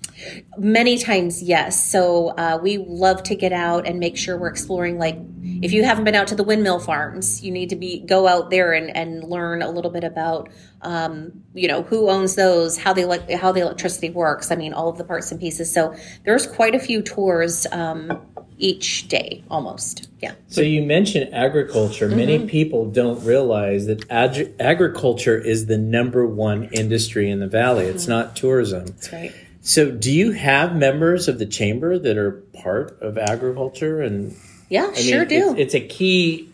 Many 0.58 0.98
times, 0.98 1.42
yes. 1.42 1.90
So 1.90 2.28
uh, 2.28 2.58
we 2.62 2.78
love 2.78 3.22
to 3.24 3.34
get 3.34 3.52
out 3.52 3.86
and 3.86 3.98
make 3.98 4.16
sure 4.16 4.36
we're 4.38 4.48
exploring. 4.48 4.98
Like, 4.98 5.16
if 5.62 5.72
you 5.72 5.84
haven't 5.84 6.04
been 6.04 6.14
out 6.14 6.26
to 6.28 6.34
the 6.34 6.44
windmill 6.44 6.80
farms, 6.80 7.42
you 7.42 7.50
need 7.50 7.70
to 7.70 7.76
be 7.76 8.00
go 8.00 8.26
out 8.28 8.50
there 8.50 8.72
and, 8.72 8.94
and 8.94 9.24
learn 9.24 9.62
a 9.62 9.70
little 9.70 9.90
bit 9.90 10.04
about, 10.04 10.48
um, 10.82 11.42
you 11.54 11.68
know, 11.68 11.82
who 11.82 12.10
owns 12.10 12.34
those, 12.34 12.76
how 12.78 12.92
the 12.92 13.02
elec 13.02 13.30
how 13.34 13.52
the 13.52 13.60
electricity 13.60 14.10
works. 14.10 14.50
I 14.50 14.56
mean, 14.56 14.72
all 14.72 14.88
of 14.88 14.98
the 14.98 15.04
parts 15.04 15.30
and 15.30 15.40
pieces. 15.40 15.72
So 15.72 15.94
there's 16.24 16.46
quite 16.46 16.74
a 16.74 16.78
few 16.78 17.02
tours 17.02 17.66
um, 17.72 18.20
each 18.58 19.08
day, 19.08 19.42
almost. 19.50 20.08
Yeah. 20.20 20.34
So 20.48 20.60
you 20.60 20.82
mentioned 20.82 21.32
agriculture. 21.34 22.08
Mm-hmm. 22.08 22.16
Many 22.16 22.46
people 22.46 22.90
don't 22.90 23.24
realize 23.24 23.86
that 23.86 24.10
ag- 24.10 24.54
agriculture 24.60 25.38
is 25.38 25.66
the 25.66 25.78
number 25.78 26.26
one 26.26 26.64
industry 26.72 27.30
in 27.30 27.40
the 27.40 27.48
valley. 27.48 27.86
It's 27.86 28.02
Mm-hmm. 28.02 28.12
not 28.12 28.36
tourism. 28.36 28.86
That's 28.86 29.12
right. 29.12 29.34
So 29.70 29.88
do 29.88 30.10
you 30.10 30.32
have 30.32 30.74
members 30.74 31.28
of 31.28 31.38
the 31.38 31.46
chamber 31.46 31.96
that 31.96 32.16
are 32.18 32.32
part 32.60 33.00
of 33.00 33.16
agriculture 33.16 34.00
and 34.00 34.36
Yeah, 34.68 34.86
I 34.86 34.90
mean, 34.90 34.94
sure 34.96 35.24
do. 35.24 35.50
It's, 35.52 35.60
it's 35.60 35.74
a 35.76 35.86
key 35.86 36.48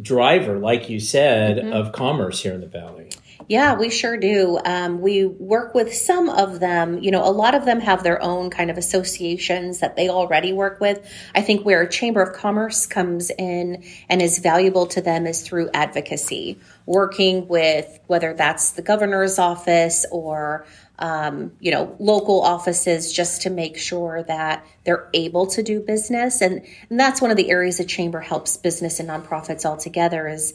driver, 0.00 0.56
like 0.56 0.88
you 0.88 1.00
said, 1.00 1.56
Mm-hmm. 1.56 1.72
of 1.72 1.90
commerce 1.90 2.40
here 2.40 2.54
in 2.54 2.60
the 2.60 2.68
valley. 2.68 3.08
Yeah, 3.48 3.74
we 3.74 3.90
sure 3.90 4.16
do. 4.16 4.60
Um, 4.64 5.00
we 5.00 5.24
work 5.26 5.74
with 5.74 5.92
some 5.92 6.28
of 6.28 6.60
them. 6.60 7.02
You 7.02 7.10
know, 7.10 7.24
a 7.28 7.32
lot 7.32 7.56
of 7.56 7.64
them 7.64 7.80
have 7.80 8.04
their 8.04 8.22
own 8.22 8.50
kind 8.50 8.70
of 8.70 8.78
associations 8.78 9.80
that 9.80 9.96
they 9.96 10.08
already 10.08 10.52
work 10.52 10.78
with. 10.78 11.04
I 11.34 11.42
think 11.42 11.66
where 11.66 11.82
a 11.82 11.90
Chamber 11.90 12.22
of 12.22 12.36
Commerce 12.36 12.86
comes 12.86 13.30
in 13.36 13.82
and 14.08 14.22
is 14.22 14.38
valuable 14.38 14.86
to 14.88 15.00
them 15.00 15.26
is 15.26 15.42
through 15.42 15.70
advocacy, 15.74 16.60
working 16.86 17.48
with 17.48 17.98
whether 18.06 18.32
that's 18.34 18.72
the 18.72 18.82
governor's 18.82 19.40
office 19.40 20.06
or 20.12 20.64
um, 21.00 21.52
you 21.60 21.70
know, 21.70 21.96
local 21.98 22.42
offices 22.42 23.12
just 23.12 23.42
to 23.42 23.50
make 23.50 23.78
sure 23.78 24.22
that 24.24 24.64
they're 24.84 25.08
able 25.14 25.46
to 25.46 25.62
do 25.62 25.80
business. 25.80 26.42
And, 26.42 26.62
and 26.90 27.00
that's 27.00 27.22
one 27.22 27.30
of 27.30 27.36
the 27.36 27.50
areas 27.50 27.78
the 27.78 27.84
chamber 27.84 28.20
helps 28.20 28.56
business 28.56 29.00
and 29.00 29.08
nonprofits 29.08 29.64
all 29.64 29.78
together 29.78 30.28
is 30.28 30.54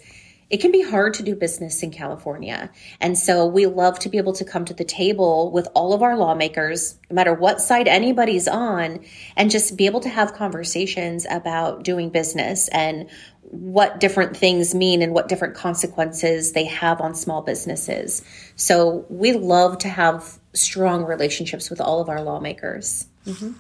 it 0.50 0.62
can 0.62 0.72
be 0.72 0.82
hard 0.82 1.14
to 1.16 1.24
do 1.24 1.36
business 1.36 1.82
in 1.82 1.92
California. 1.92 2.70
And 3.02 3.18
so 3.18 3.46
we 3.48 3.66
love 3.66 3.98
to 4.00 4.10
be 4.10 4.18
able 4.18 4.34
to 4.34 4.46
come 4.46 4.64
to 4.66 4.74
the 4.74 4.84
table 4.84 5.52
with 5.52 5.68
all 5.74 5.94
of 5.94 6.04
our 6.04 6.16
lawmakers, 6.16 7.00
no 7.10 7.16
matter 7.16 7.34
what 7.34 7.60
side 7.62 7.88
anybody's 7.88 8.48
on, 8.48 9.04
and 9.36 9.50
just 9.50 9.76
be 9.76 9.88
able 9.88 10.02
to 10.02 10.10
have 10.10 10.34
conversations 10.34 11.26
about 11.30 11.84
doing 11.84 12.10
business 12.10 12.68
and 12.70 13.10
what 13.42 14.00
different 14.00 14.36
things 14.38 14.76
mean 14.76 15.02
and 15.02 15.14
what 15.14 15.30
different 15.30 15.56
consequences 15.56 16.52
they 16.54 16.66
have 16.66 17.02
on 17.02 17.16
small 17.16 17.42
businesses. 17.42 18.24
So 18.56 19.06
we 19.10 19.34
love 19.34 19.80
to 19.80 19.90
have 19.90 20.40
strong 20.54 21.06
relationships 21.06 21.70
with 21.70 21.82
all 21.82 22.02
of 22.02 22.10
our 22.10 22.22
lawmakers. 22.22 23.08
Mm-hmm. 23.26 23.54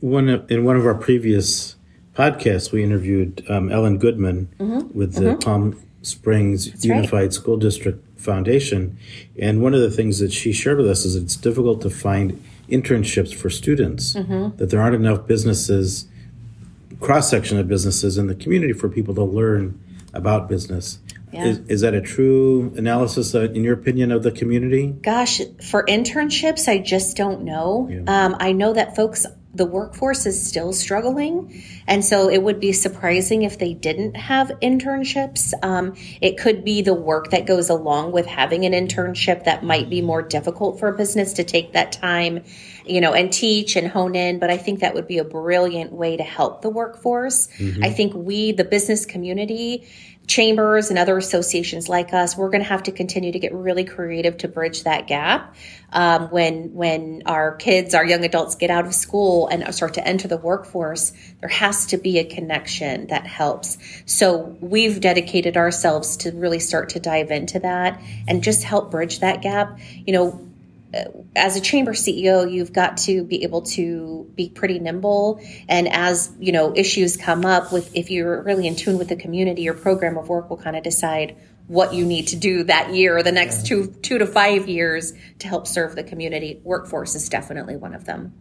One 0.00 0.28
in 0.28 0.64
one 0.64 0.76
of 0.76 0.86
our 0.86 0.94
previous 0.94 1.76
podcasts, 2.14 2.70
we 2.70 2.84
interviewed 2.84 3.44
um, 3.48 3.70
Ellen 3.70 3.98
Goodman 3.98 4.48
mm-hmm. 4.58 4.96
with 4.96 5.14
the 5.14 5.20
mm-hmm. 5.20 5.38
Palm 5.38 5.80
Springs 6.08 6.70
That's 6.70 6.84
Unified 6.84 7.12
right. 7.12 7.32
School 7.32 7.56
District 7.56 8.04
Foundation. 8.20 8.98
And 9.38 9.62
one 9.62 9.74
of 9.74 9.80
the 9.80 9.90
things 9.90 10.18
that 10.18 10.32
she 10.32 10.52
shared 10.52 10.78
with 10.78 10.88
us 10.88 11.04
is 11.04 11.14
it's 11.14 11.36
difficult 11.36 11.80
to 11.82 11.90
find 11.90 12.42
internships 12.68 13.34
for 13.34 13.50
students, 13.50 14.14
mm-hmm. 14.14 14.56
that 14.56 14.70
there 14.70 14.80
aren't 14.80 14.96
enough 14.96 15.26
businesses, 15.26 16.06
cross 17.00 17.30
section 17.30 17.58
of 17.58 17.68
businesses 17.68 18.18
in 18.18 18.26
the 18.26 18.34
community 18.34 18.72
for 18.72 18.88
people 18.88 19.14
to 19.14 19.24
learn 19.24 19.80
about 20.12 20.48
business. 20.48 20.98
Yeah. 21.32 21.44
Is, 21.44 21.58
is, 21.68 21.80
that 21.82 21.92
a 21.92 22.00
true 22.00 22.72
analysis, 22.76 23.34
uh, 23.34 23.50
in 23.50 23.62
your 23.62 23.74
opinion, 23.74 24.12
of 24.12 24.22
the 24.22 24.32
community? 24.32 24.86
Gosh, 24.86 25.42
for 25.62 25.84
internships, 25.84 26.68
I 26.68 26.78
just 26.78 27.18
don't 27.18 27.42
know. 27.42 27.88
Yeah. 27.90 28.00
Um, 28.06 28.36
I 28.40 28.52
know 28.52 28.72
that 28.72 28.96
folks 28.96 29.26
the 29.54 29.64
workforce 29.64 30.26
is 30.26 30.46
still 30.46 30.72
struggling. 30.72 31.64
And 31.86 32.04
so 32.04 32.28
it 32.28 32.42
would 32.42 32.60
be 32.60 32.72
surprising 32.72 33.42
if 33.42 33.58
they 33.58 33.72
didn't 33.72 34.14
have 34.14 34.48
internships. 34.62 35.52
Um, 35.62 35.94
it 36.20 36.38
could 36.38 36.64
be 36.64 36.82
the 36.82 36.94
work 36.94 37.30
that 37.30 37.46
goes 37.46 37.70
along 37.70 38.12
with 38.12 38.26
having 38.26 38.66
an 38.66 38.72
internship 38.72 39.44
that 39.44 39.64
might 39.64 39.88
be 39.88 40.02
more 40.02 40.22
difficult 40.22 40.78
for 40.78 40.88
a 40.88 40.96
business 40.96 41.32
to 41.34 41.44
take 41.44 41.72
that 41.72 41.92
time, 41.92 42.44
you 42.84 43.00
know, 43.00 43.14
and 43.14 43.32
teach 43.32 43.74
and 43.74 43.88
hone 43.88 44.14
in. 44.14 44.38
But 44.38 44.50
I 44.50 44.58
think 44.58 44.80
that 44.80 44.94
would 44.94 45.08
be 45.08 45.18
a 45.18 45.24
brilliant 45.24 45.92
way 45.92 46.16
to 46.18 46.22
help 46.22 46.60
the 46.60 46.70
workforce. 46.70 47.48
Mm-hmm. 47.58 47.84
I 47.84 47.90
think 47.90 48.14
we, 48.14 48.52
the 48.52 48.64
business 48.64 49.06
community, 49.06 49.88
chambers 50.28 50.90
and 50.90 50.98
other 50.98 51.16
associations 51.16 51.88
like 51.88 52.12
us, 52.12 52.36
we're 52.36 52.50
going 52.50 52.62
to 52.62 52.68
have 52.68 52.82
to 52.84 52.92
continue 52.92 53.32
to 53.32 53.38
get 53.38 53.52
really 53.54 53.84
creative 53.84 54.36
to 54.36 54.48
bridge 54.48 54.84
that 54.84 55.06
gap. 55.06 55.56
Um, 55.90 56.28
when 56.28 56.74
when 56.74 57.22
our 57.24 57.56
kids, 57.56 57.94
our 57.94 58.04
young 58.04 58.22
adults, 58.24 58.54
get 58.54 58.70
out 58.70 58.86
of 58.86 58.94
school 58.94 59.48
and 59.48 59.74
start 59.74 59.94
to 59.94 60.06
enter 60.06 60.28
the 60.28 60.36
workforce, 60.36 61.12
there 61.40 61.48
has 61.48 61.86
to 61.86 61.96
be 61.96 62.18
a 62.18 62.24
connection 62.24 63.06
that 63.06 63.26
helps. 63.26 63.78
So 64.04 64.56
we've 64.60 65.00
dedicated 65.00 65.56
ourselves 65.56 66.18
to 66.18 66.30
really 66.32 66.60
start 66.60 66.90
to 66.90 67.00
dive 67.00 67.30
into 67.30 67.58
that 67.60 68.00
and 68.28 68.44
just 68.44 68.64
help 68.64 68.90
bridge 68.90 69.20
that 69.20 69.40
gap. 69.40 69.80
You 70.06 70.12
know, 70.12 70.47
as 71.36 71.56
a 71.56 71.60
chamber 71.60 71.92
CEO, 71.92 72.50
you've 72.50 72.72
got 72.72 72.96
to 72.98 73.22
be 73.22 73.42
able 73.42 73.62
to 73.62 74.30
be 74.34 74.48
pretty 74.48 74.78
nimble. 74.78 75.40
And 75.68 75.88
as 75.88 76.32
you 76.38 76.52
know, 76.52 76.74
issues 76.74 77.16
come 77.16 77.44
up 77.44 77.72
with 77.72 77.94
if 77.94 78.10
you're 78.10 78.42
really 78.42 78.66
in 78.66 78.74
tune 78.76 78.98
with 78.98 79.08
the 79.08 79.16
community, 79.16 79.62
your 79.62 79.74
program 79.74 80.16
of 80.16 80.28
work 80.28 80.48
will 80.48 80.56
kind 80.56 80.76
of 80.76 80.82
decide 80.82 81.36
what 81.66 81.92
you 81.92 82.06
need 82.06 82.28
to 82.28 82.36
do 82.36 82.64
that 82.64 82.94
year 82.94 83.18
or 83.18 83.22
the 83.22 83.32
next 83.32 83.66
two 83.66 83.88
two 84.02 84.18
to 84.18 84.26
five 84.26 84.68
years 84.68 85.12
to 85.40 85.48
help 85.48 85.66
serve 85.66 85.94
the 85.94 86.02
community. 86.02 86.60
Workforce 86.64 87.14
is 87.14 87.28
definitely 87.28 87.76
one 87.76 87.94
of 87.94 88.06
them. 88.06 88.32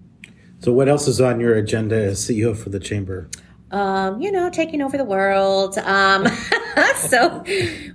So, 0.60 0.72
what 0.72 0.88
else 0.88 1.08
is 1.08 1.20
on 1.20 1.40
your 1.40 1.56
agenda 1.56 1.96
as 1.98 2.20
CEO 2.20 2.58
for 2.58 2.70
the 2.70 2.80
chamber? 2.80 3.30
Um, 3.70 4.22
you 4.22 4.32
know, 4.32 4.50
taking 4.50 4.82
over 4.82 4.98
the 4.98 5.04
world. 5.04 5.78
Um, 5.78 6.28
so 6.96 7.44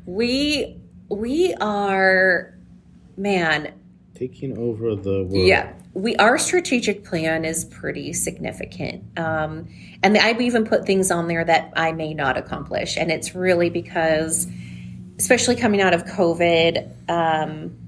we 0.05 0.77
we 1.09 1.55
are 1.55 2.55
man 3.17 3.73
taking 4.15 4.59
over 4.59 4.95
the 4.95 5.25
world. 5.25 5.47
Yeah, 5.47 5.73
we 5.95 6.17
our 6.17 6.39
strategic 6.39 7.05
plan 7.05 7.45
is 7.45 7.65
pretty 7.65 8.13
significant, 8.13 9.19
um, 9.19 9.69
and 10.03 10.17
I've 10.17 10.41
even 10.41 10.65
put 10.65 10.87
things 10.87 11.11
on 11.11 11.29
there 11.29 11.45
that 11.45 11.73
I 11.77 11.93
may 11.93 12.15
not 12.15 12.37
accomplish, 12.37 12.97
and 12.97 13.11
it's 13.11 13.35
really 13.35 13.71
because, 13.71 14.47
especially 15.19 15.57
coming 15.57 15.81
out 15.81 15.95
of 15.95 16.05
COVID. 16.05 17.11
Um, 17.11 17.79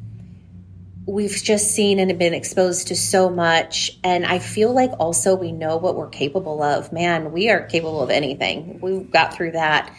we've 1.07 1.43
just 1.43 1.73
seen 1.73 1.99
and 1.99 2.19
been 2.19 2.33
exposed 2.33 2.88
to 2.88 2.97
so 2.97 3.28
much 3.28 3.99
and 4.02 4.25
i 4.25 4.38
feel 4.38 4.73
like 4.73 4.90
also 4.99 5.35
we 5.35 5.52
know 5.52 5.76
what 5.76 5.97
we're 5.97 6.09
capable 6.09 6.62
of 6.62 6.93
man 6.93 7.31
we 7.31 7.50
are 7.50 7.61
capable 7.66 8.02
of 8.02 8.09
anything 8.09 8.78
we 8.81 9.00
got 9.00 9.35
through 9.35 9.50
that 9.50 9.95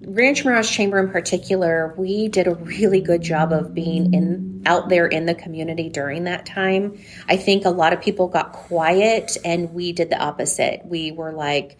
Rancho 0.00 0.48
Mirage 0.48 0.70
Chamber 0.70 0.98
in 1.00 1.10
particular, 1.10 1.92
we 1.96 2.28
did 2.28 2.46
a 2.46 2.54
really 2.54 3.00
good 3.00 3.20
job 3.20 3.52
of 3.52 3.74
being 3.74 4.14
in 4.14 4.62
out 4.64 4.88
there 4.88 5.06
in 5.06 5.26
the 5.26 5.34
community 5.34 5.88
during 5.88 6.24
that 6.24 6.46
time. 6.46 6.98
I 7.28 7.36
think 7.36 7.64
a 7.64 7.70
lot 7.70 7.92
of 7.92 8.00
people 8.00 8.28
got 8.28 8.52
quiet 8.52 9.36
and 9.44 9.72
we 9.74 9.92
did 9.92 10.10
the 10.10 10.18
opposite. 10.18 10.82
We 10.84 11.10
were 11.10 11.32
like, 11.32 11.78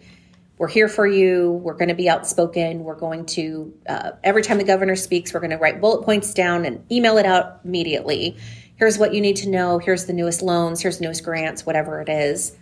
we're 0.57 0.67
here 0.67 0.89
for 0.89 1.07
you. 1.07 1.51
We're 1.51 1.75
going 1.75 1.89
to 1.89 1.95
be 1.95 2.09
outspoken. 2.09 2.83
We're 2.83 2.95
going 2.95 3.25
to, 3.27 3.73
uh, 3.87 4.11
every 4.23 4.43
time 4.43 4.57
the 4.57 4.65
governor 4.65 4.97
speaks, 4.97 5.33
we're 5.33 5.39
going 5.39 5.51
to 5.51 5.57
write 5.57 5.79
bullet 5.79 6.03
points 6.03 6.33
down 6.33 6.65
and 6.65 6.83
email 6.91 7.17
it 7.17 7.25
out 7.25 7.61
immediately. 7.63 8.37
Here's 8.75 8.97
what 8.97 9.13
you 9.13 9.21
need 9.21 9.37
to 9.37 9.49
know. 9.49 9.77
Here's 9.77 10.05
the 10.05 10.13
newest 10.13 10.41
loans. 10.41 10.81
Here's 10.81 10.97
the 10.97 11.05
newest 11.05 11.23
grants, 11.23 11.65
whatever 11.65 12.01
it 12.01 12.09
is. 12.09 12.57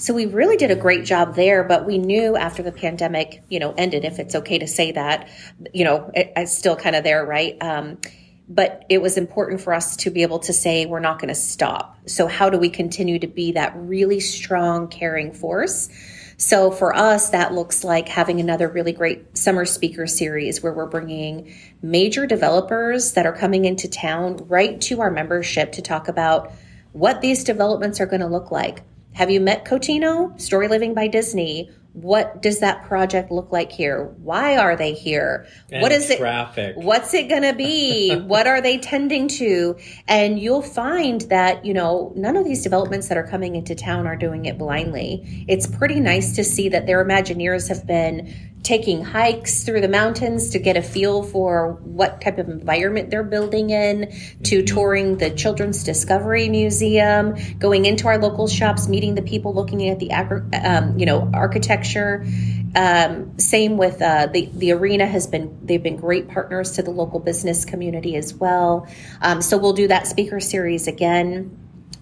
So 0.00 0.14
we 0.14 0.24
really 0.24 0.56
did 0.56 0.70
a 0.70 0.76
great 0.76 1.04
job 1.04 1.34
there, 1.34 1.62
but 1.62 1.84
we 1.84 1.98
knew 1.98 2.34
after 2.34 2.62
the 2.62 2.72
pandemic, 2.72 3.42
you 3.50 3.58
know, 3.58 3.74
ended, 3.76 4.06
if 4.06 4.18
it's 4.18 4.34
okay 4.34 4.58
to 4.58 4.66
say 4.66 4.92
that, 4.92 5.28
you 5.74 5.84
know, 5.84 6.10
it, 6.14 6.32
it's 6.36 6.56
still 6.56 6.74
kind 6.74 6.96
of 6.96 7.04
there, 7.04 7.22
right? 7.22 7.58
Um, 7.60 7.98
but 8.48 8.86
it 8.88 9.02
was 9.02 9.18
important 9.18 9.60
for 9.60 9.74
us 9.74 9.96
to 9.98 10.10
be 10.10 10.22
able 10.22 10.38
to 10.38 10.54
say 10.54 10.86
we're 10.86 11.00
not 11.00 11.18
going 11.18 11.28
to 11.28 11.34
stop. 11.34 11.98
So 12.06 12.28
how 12.28 12.48
do 12.48 12.56
we 12.56 12.70
continue 12.70 13.18
to 13.18 13.26
be 13.26 13.52
that 13.52 13.74
really 13.76 14.20
strong, 14.20 14.88
caring 14.88 15.32
force? 15.32 15.90
So 16.38 16.70
for 16.70 16.96
us, 16.96 17.28
that 17.30 17.52
looks 17.52 17.84
like 17.84 18.08
having 18.08 18.40
another 18.40 18.68
really 18.68 18.92
great 18.92 19.36
summer 19.36 19.66
speaker 19.66 20.06
series 20.06 20.62
where 20.62 20.72
we're 20.72 20.86
bringing 20.86 21.54
major 21.82 22.26
developers 22.26 23.12
that 23.12 23.26
are 23.26 23.36
coming 23.36 23.66
into 23.66 23.86
town 23.86 24.38
right 24.48 24.80
to 24.80 25.02
our 25.02 25.10
membership 25.10 25.72
to 25.72 25.82
talk 25.82 26.08
about 26.08 26.52
what 26.92 27.20
these 27.20 27.44
developments 27.44 28.00
are 28.00 28.06
going 28.06 28.22
to 28.22 28.26
look 28.26 28.50
like 28.50 28.82
have 29.12 29.30
you 29.30 29.40
met 29.40 29.64
Cotino? 29.64 30.40
Story 30.40 30.68
Living 30.68 30.94
by 30.94 31.08
Disney. 31.08 31.70
What 31.92 32.40
does 32.40 32.60
that 32.60 32.84
project 32.84 33.32
look 33.32 33.50
like 33.50 33.72
here? 33.72 34.14
Why 34.22 34.56
are 34.56 34.76
they 34.76 34.92
here? 34.92 35.48
And 35.72 35.82
what 35.82 35.90
is 35.90 36.14
traffic. 36.14 36.76
it? 36.76 36.82
What's 36.84 37.12
it 37.14 37.28
going 37.28 37.42
to 37.42 37.52
be? 37.52 38.16
what 38.26 38.46
are 38.46 38.60
they 38.60 38.78
tending 38.78 39.26
to? 39.28 39.76
And 40.06 40.38
you'll 40.38 40.62
find 40.62 41.22
that, 41.22 41.64
you 41.64 41.74
know, 41.74 42.12
none 42.14 42.36
of 42.36 42.44
these 42.44 42.62
developments 42.62 43.08
that 43.08 43.18
are 43.18 43.26
coming 43.26 43.56
into 43.56 43.74
town 43.74 44.06
are 44.06 44.14
doing 44.14 44.44
it 44.44 44.56
blindly. 44.56 45.44
It's 45.48 45.66
pretty 45.66 45.98
nice 45.98 46.36
to 46.36 46.44
see 46.44 46.68
that 46.68 46.86
their 46.86 47.04
Imagineers 47.04 47.68
have 47.68 47.84
been 47.86 48.49
taking 48.62 49.02
hikes 49.02 49.64
through 49.64 49.80
the 49.80 49.88
mountains 49.88 50.50
to 50.50 50.58
get 50.58 50.76
a 50.76 50.82
feel 50.82 51.22
for 51.22 51.72
what 51.82 52.20
type 52.20 52.38
of 52.38 52.48
environment 52.48 53.10
they're 53.10 53.24
building 53.24 53.70
in, 53.70 54.10
to 54.42 54.58
mm-hmm. 54.58 54.64
touring 54.64 55.16
the 55.16 55.30
Children's 55.30 55.82
Discovery 55.82 56.48
Museum, 56.48 57.34
going 57.58 57.86
into 57.86 58.06
our 58.08 58.18
local 58.18 58.48
shops, 58.48 58.88
meeting 58.88 59.14
the 59.14 59.22
people 59.22 59.54
looking 59.54 59.88
at 59.88 59.98
the 59.98 60.12
um, 60.12 60.98
you 60.98 61.06
know 61.06 61.30
architecture. 61.32 62.24
Um, 62.76 63.38
same 63.38 63.76
with 63.76 64.00
uh, 64.02 64.26
the 64.26 64.48
the 64.52 64.72
arena 64.72 65.06
has 65.06 65.26
been 65.26 65.58
they've 65.64 65.82
been 65.82 65.96
great 65.96 66.28
partners 66.28 66.72
to 66.72 66.82
the 66.82 66.90
local 66.90 67.18
business 67.18 67.64
community 67.64 68.16
as 68.16 68.34
well. 68.34 68.86
Um, 69.22 69.42
so 69.42 69.56
we'll 69.58 69.72
do 69.72 69.88
that 69.88 70.06
speaker 70.06 70.40
series 70.40 70.86
again. 70.86 71.56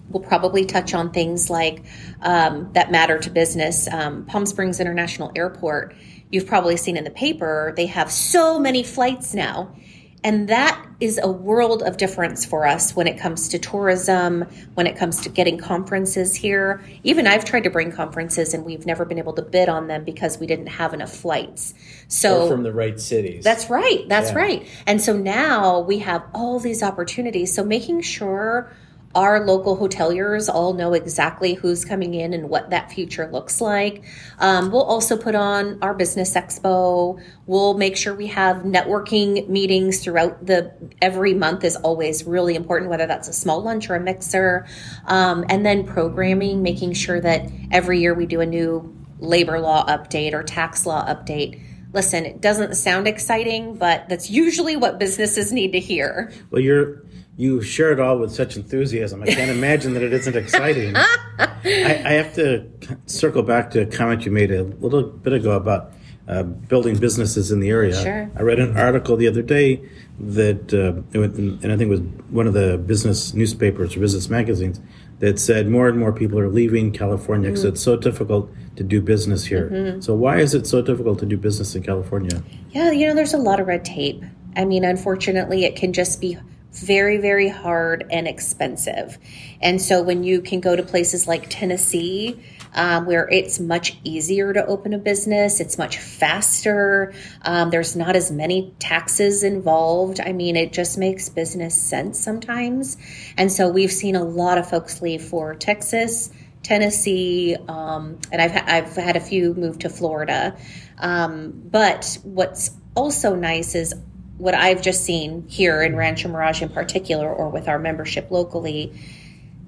We'll 0.09 0.23
probably 0.23 0.65
touch 0.65 0.93
on 0.95 1.11
things 1.11 1.49
like 1.51 1.83
um, 2.21 2.71
that 2.73 2.91
matter 2.91 3.19
to 3.19 3.29
business. 3.29 3.87
Um, 3.87 4.25
Palm 4.25 4.45
Springs 4.45 4.79
International 4.79 5.31
Airport 5.35 5.95
you've 6.31 6.47
probably 6.47 6.77
seen 6.77 6.97
in 6.97 7.03
the 7.03 7.11
paper, 7.11 7.73
they 7.75 7.87
have 7.87 8.11
so 8.11 8.59
many 8.59 8.83
flights 8.83 9.33
now. 9.33 9.75
And 10.23 10.49
that 10.49 10.85
is 10.99 11.17
a 11.21 11.31
world 11.31 11.81
of 11.81 11.95
difference 11.95 12.43
for 12.43 12.67
us 12.67 12.93
when 12.93 13.07
it 13.07 13.17
comes 13.17 13.47
to 13.49 13.59
tourism, 13.59 14.45
when 14.73 14.85
it 14.85 14.97
comes 14.97 15.21
to 15.21 15.29
getting 15.29 15.57
conferences 15.57 16.35
here. 16.35 16.83
Even 17.03 17.25
I've 17.25 17.45
tried 17.45 17.63
to 17.63 17.69
bring 17.69 17.93
conferences 17.93 18.53
and 18.53 18.65
we've 18.65 18.85
never 18.85 19.05
been 19.05 19.17
able 19.17 19.31
to 19.33 19.41
bid 19.41 19.69
on 19.69 19.87
them 19.87 20.03
because 20.03 20.37
we 20.37 20.45
didn't 20.45 20.67
have 20.67 20.93
enough 20.93 21.13
flights. 21.13 21.73
So 22.09 22.43
or 22.43 22.49
from 22.49 22.63
the 22.63 22.73
right 22.73 22.99
cities. 22.99 23.45
That's 23.45 23.69
right. 23.69 24.07
That's 24.09 24.31
yeah. 24.31 24.37
right. 24.37 24.67
And 24.85 25.01
so 25.01 25.15
now 25.15 25.79
we 25.79 25.99
have 25.99 26.23
all 26.33 26.59
these 26.59 26.83
opportunities. 26.83 27.53
So 27.53 27.63
making 27.63 28.01
sure 28.01 28.73
our 29.15 29.43
local 29.43 29.75
hoteliers 29.75 30.53
all 30.53 30.73
know 30.73 30.93
exactly 30.93 31.55
who's 31.55 31.83
coming 31.83 32.13
in 32.13 32.31
and 32.33 32.47
what 32.47 32.69
that 32.69 32.91
future 32.91 33.27
looks 33.31 33.59
like. 33.59 34.03
Um, 34.37 34.71
we'll 34.71 34.83
also 34.83 35.17
put 35.17 35.33
on 35.33 35.79
our 35.81 35.95
business 35.95 36.35
expo. 36.35 37.19
We'll 37.47 37.75
make 37.75 37.97
sure 37.97 38.13
we 38.13 38.27
have 38.27 38.57
networking 38.57 39.49
meetings 39.49 40.03
throughout 40.03 40.45
the 40.45 40.71
every 41.01 41.33
month 41.33 41.63
is 41.63 41.75
always 41.77 42.25
really 42.25 42.53
important, 42.53 42.91
whether 42.91 43.07
that's 43.07 43.27
a 43.27 43.33
small 43.33 43.61
lunch 43.61 43.89
or 43.89 43.95
a 43.95 43.99
mixer. 43.99 44.67
Um, 45.05 45.43
and 45.49 45.65
then 45.65 45.85
programming, 45.85 46.61
making 46.61 46.93
sure 46.93 47.19
that 47.19 47.49
every 47.71 47.99
year 47.99 48.13
we 48.13 48.27
do 48.27 48.41
a 48.41 48.45
new 48.45 48.95
labor 49.19 49.59
law 49.59 49.85
update 49.87 50.33
or 50.33 50.43
tax 50.43 50.85
law 50.85 51.05
update 51.05 51.61
listen, 51.93 52.25
it 52.25 52.41
doesn't 52.41 52.75
sound 52.75 53.07
exciting, 53.07 53.75
but 53.75 54.07
that's 54.09 54.29
usually 54.29 54.75
what 54.75 54.99
businesses 54.99 55.51
need 55.51 55.71
to 55.73 55.79
hear. 55.79 56.31
Well, 56.51 56.61
you're 56.61 57.03
you 57.37 57.61
share 57.61 57.93
it 57.93 58.01
all 58.01 58.17
with 58.19 58.33
such 58.33 58.57
enthusiasm. 58.57 59.23
I 59.23 59.27
can't 59.27 59.49
imagine 59.49 59.93
that 59.93 60.03
it 60.03 60.11
isn't 60.11 60.35
exciting. 60.35 60.93
I, 60.97 61.47
I 61.63 62.11
have 62.13 62.35
to 62.35 62.69
circle 63.05 63.43
back 63.43 63.71
to 63.71 63.81
a 63.83 63.85
comment 63.85 64.25
you 64.25 64.31
made 64.31 64.51
a 64.51 64.63
little 64.63 65.03
bit 65.03 65.31
ago 65.31 65.51
about 65.51 65.93
uh, 66.27 66.43
building 66.43 66.97
businesses 66.97 67.49
in 67.53 67.61
the 67.61 67.69
area. 67.69 67.95
Sure. 67.95 68.29
I 68.35 68.41
read 68.41 68.59
an 68.59 68.75
article 68.75 69.15
the 69.15 69.27
other 69.29 69.41
day 69.41 69.81
that, 70.19 70.73
uh, 70.73 71.01
it 71.13 71.17
went- 71.17 71.35
and 71.35 71.71
I 71.71 71.77
think 71.77 71.83
it 71.83 71.89
was 71.89 72.01
one 72.29 72.45
of 72.45 72.53
the 72.53 72.77
business 72.77 73.33
newspapers 73.33 73.95
or 73.95 74.01
business 74.01 74.29
magazines 74.29 74.81
that 75.19 75.39
said 75.39 75.67
more 75.67 75.87
and 75.87 75.99
more 75.99 76.11
people 76.13 76.39
are 76.39 76.49
leaving 76.49 76.91
California 76.91 77.49
because 77.49 77.63
mm-hmm. 77.63 77.73
it's 77.73 77.83
so 77.83 77.95
difficult 77.97 78.49
to 78.75 78.83
do 78.83 79.01
business 79.01 79.45
here. 79.45 79.69
Mm-hmm. 79.69 80.01
So 80.01 80.15
why 80.15 80.39
is 80.39 80.53
it 80.53 80.65
so 80.65 80.81
difficult 80.81 81.19
to 81.19 81.25
do 81.25 81.37
business 81.37 81.75
in 81.75 81.83
California? 81.83 82.41
Yeah, 82.71 82.91
you 82.91 83.07
know, 83.07 83.13
there's 83.13 83.33
a 83.33 83.37
lot 83.37 83.59
of 83.59 83.67
red 83.67 83.83
tape. 83.83 84.23
I 84.55 84.65
mean, 84.65 84.83
unfortunately, 84.83 85.65
it 85.65 85.75
can 85.75 85.93
just 85.93 86.21
be 86.21 86.37
very, 86.71 87.17
very 87.17 87.49
hard 87.49 88.05
and 88.09 88.27
expensive. 88.27 89.17
And 89.61 89.81
so 89.81 90.01
when 90.01 90.23
you 90.23 90.41
can 90.41 90.59
go 90.59 90.75
to 90.75 90.83
places 90.83 91.27
like 91.27 91.47
Tennessee, 91.49 92.41
um, 92.73 93.05
where 93.05 93.27
it's 93.29 93.59
much 93.59 93.97
easier 94.03 94.53
to 94.53 94.65
open 94.65 94.93
a 94.93 94.97
business, 94.97 95.59
it's 95.59 95.77
much 95.77 95.97
faster, 95.97 97.13
um, 97.41 97.69
there's 97.69 97.95
not 97.95 98.15
as 98.15 98.31
many 98.31 98.73
taxes 98.79 99.43
involved. 99.43 100.19
I 100.19 100.33
mean, 100.33 100.55
it 100.55 100.73
just 100.73 100.97
makes 100.97 101.29
business 101.29 101.79
sense 101.79 102.19
sometimes. 102.19 102.97
And 103.37 103.51
so 103.51 103.69
we've 103.69 103.91
seen 103.91 104.15
a 104.15 104.23
lot 104.23 104.57
of 104.57 104.69
folks 104.69 105.01
leave 105.01 105.23
for 105.23 105.55
Texas. 105.55 106.31
Tennessee, 106.61 107.55
um, 107.67 108.19
and 108.31 108.41
I've, 108.41 108.51
ha- 108.51 108.65
I've 108.67 108.95
had 108.95 109.15
a 109.15 109.21
few 109.21 109.53
move 109.53 109.79
to 109.79 109.89
Florida. 109.89 110.57
Um, 110.97 111.53
but 111.71 112.17
what's 112.23 112.71
also 112.95 113.33
nice 113.33 113.75
is 113.75 113.95
what 114.37 114.53
I've 114.53 114.81
just 114.81 115.03
seen 115.03 115.47
here 115.47 115.81
in 115.81 115.95
Rancho 115.95 116.29
Mirage 116.29 116.61
in 116.61 116.69
particular, 116.69 117.33
or 117.33 117.49
with 117.49 117.67
our 117.67 117.79
membership 117.79 118.29
locally, 118.29 118.93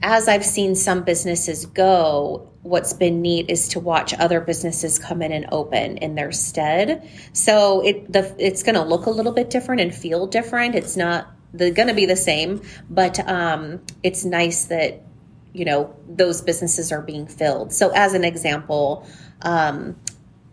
as 0.04 0.28
I've 0.28 0.46
seen 0.46 0.76
some 0.76 1.04
businesses 1.04 1.66
go, 1.66 2.52
what's 2.64 2.94
been 2.94 3.22
neat 3.22 3.50
is 3.50 3.70
to 3.70 3.80
watch 3.80 4.14
other 4.14 4.40
businesses 4.42 5.00
come 5.00 5.22
in 5.22 5.32
and 5.32 5.48
open 5.52 5.98
in 5.98 6.16
their 6.16 6.32
stead. 6.32 7.10
So 7.34 7.82
it 7.82 8.12
the 8.12 8.36
it's 8.38 8.64
going 8.64 8.76
to 8.76 8.84
look 8.84 9.06
a 9.06 9.10
little 9.10 9.32
bit 9.32 9.50
different 9.50 9.82
and 9.82 9.94
feel 9.94 10.28
different. 10.28 10.76
It's 10.76 10.98
not 10.98 11.28
the 11.54 11.72
going 11.72 11.88
to 11.88 11.94
be 11.94 12.06
the 12.06 12.16
same, 12.16 12.62
but 12.90 13.20
um, 13.28 13.82
it's 14.04 14.26
nice 14.26 14.66
that 14.66 15.04
you 15.54 15.66
know 15.66 15.96
those 16.08 16.42
businesses 16.42 16.92
are 16.92 17.02
being 17.02 17.28
filled. 17.28 17.74
So 17.74 17.90
as 17.90 18.14
an 18.14 18.24
example, 18.24 19.08
um, 19.42 19.96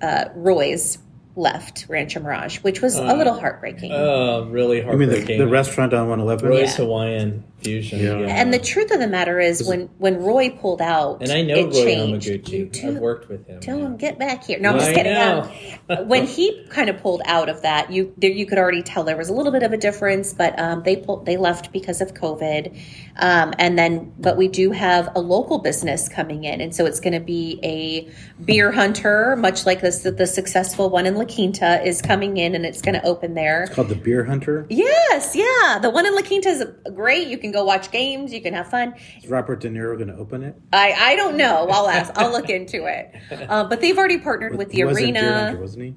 uh, 0.01 0.27
Roy's 0.35 0.99
left 1.39 1.87
Rancho 1.89 2.21
Mirage, 2.21 2.59
which 2.59 2.83
was 2.83 2.97
a 2.97 3.15
little 3.15 3.39
heartbreaking. 3.39 3.93
Oh, 3.93 4.47
really 4.47 4.83
I 4.83 4.97
mean, 4.97 5.09
the, 5.09 5.17
heartbreaking. 5.17 5.39
the 5.39 5.47
restaurant 5.47 5.95
on 5.95 6.09
111? 6.09 6.49
Roy's 6.49 6.71
Yeah. 6.71 6.85
Hawaiian 6.85 7.45
fusion. 7.61 8.01
Yeah. 8.01 8.19
Yeah. 8.19 8.27
And 8.29 8.53
the 8.53 8.59
truth 8.59 8.91
of 8.91 9.01
the 9.01 9.09
matter 9.09 9.41
is, 9.41 9.67
when 9.67 9.89
when 9.99 10.23
Roy 10.23 10.51
pulled 10.51 10.81
out, 10.83 11.23
And 11.23 11.31
I 11.31 11.43
know 11.43 11.55
it 11.55 11.65
Roy 11.67 11.73
changed. 11.73 12.27
Yamaguchi. 12.29 12.75
You 12.83 12.89
I've 12.89 12.99
worked 12.99 13.29
with 13.29 13.47
him. 13.47 13.61
Tell 13.61 13.79
yeah. 13.79 13.87
him 13.87 13.97
get 13.97 14.19
back 14.19 14.45
here. 14.45 14.59
No, 14.59 14.71
I'm 14.71 14.79
just 14.79 14.91
I 14.91 14.95
kidding. 14.95 15.15
know. 15.15 15.51
Um, 15.91 16.09
when 16.09 16.27
he 16.27 16.65
kind 16.69 16.89
of 16.91 16.99
pulled 16.99 17.23
out 17.25 17.49
of 17.49 17.63
that, 17.63 17.91
you 17.91 18.13
there, 18.17 18.31
you 18.31 18.47
could 18.47 18.59
already 18.59 18.83
tell 18.83 19.05
there 19.05 19.17
was 19.17 19.29
a 19.29 19.33
little 19.33 19.53
bit 19.53 19.63
of 19.63 19.73
a 19.73 19.77
difference, 19.77 20.33
but 20.33 20.59
um, 20.59 20.83
they 20.83 20.97
pulled 20.97 21.27
they 21.27 21.37
left 21.37 21.73
because 21.73 22.01
of 22.01 22.15
COVID, 22.15 22.79
um, 23.17 23.55
and 23.59 23.79
then 23.79 24.13
but 24.19 24.37
we 24.37 24.49
do 24.49 24.71
have 24.71 25.09
a 25.15 25.21
local 25.21 25.59
business 25.59 26.09
coming 26.09 26.45
in, 26.45 26.61
and 26.61 26.75
so 26.75 26.87
it's 26.87 27.01
going 27.01 27.13
to 27.15 27.21
be 27.21 27.59
a 27.63 28.09
beer 28.43 28.73
hunter, 28.73 29.37
much 29.37 29.67
like 29.67 29.81
this 29.81 30.01
the 30.01 30.27
successful 30.27 30.91
one 30.91 31.07
in 31.07 31.15
La 31.17 31.25
Quinta 31.25 31.83
is 31.85 32.01
coming 32.03 32.37
in, 32.37 32.55
and 32.55 32.65
it's 32.65 32.83
going 32.83 32.95
to 32.95 33.05
open 33.05 33.35
there. 33.35 33.65
It's 33.65 33.75
called 33.75 33.89
the 33.89 33.95
Beer 33.95 34.25
Hunter. 34.25 34.67
Yes, 34.69 35.35
yeah, 35.35 35.79
the 35.81 35.91
one 35.91 36.07
in 36.07 36.15
La 36.15 36.23
Quinta 36.23 36.49
is 36.49 36.65
great. 36.95 37.29
You 37.29 37.39
can 37.39 37.48
go 37.53 37.65
watch 37.65 37.91
games, 37.91 38.33
you 38.33 38.41
can 38.41 38.55
have 38.55 38.69
fun. 38.71 38.95
Is 39.23 39.29
Robert 39.29 39.61
De 39.61 39.69
Niro 39.71 39.97
going 39.97 40.09
to 40.09 40.17
open 40.17 40.43
it? 40.43 40.55
I, 40.73 40.93
I 40.93 41.17
don't 41.17 41.37
know. 41.37 41.67
I'll 41.71 41.89
ask. 41.89 42.13
I'll 42.17 42.31
look 42.33 42.51
into 42.51 42.85
it. 42.87 43.15
Uh, 43.49 43.65
but 43.65 43.81
they've 43.81 43.97
already 43.97 44.19
partnered 44.19 44.57
with 44.59 44.69
the 44.71 44.77
He 44.77 44.85
was 44.85 44.99
in 44.99 45.15
Beer 45.15 45.23
Hunter, 45.23 45.47
arena. 45.49 45.61
wasn't 45.61 45.85
he? 45.85 45.95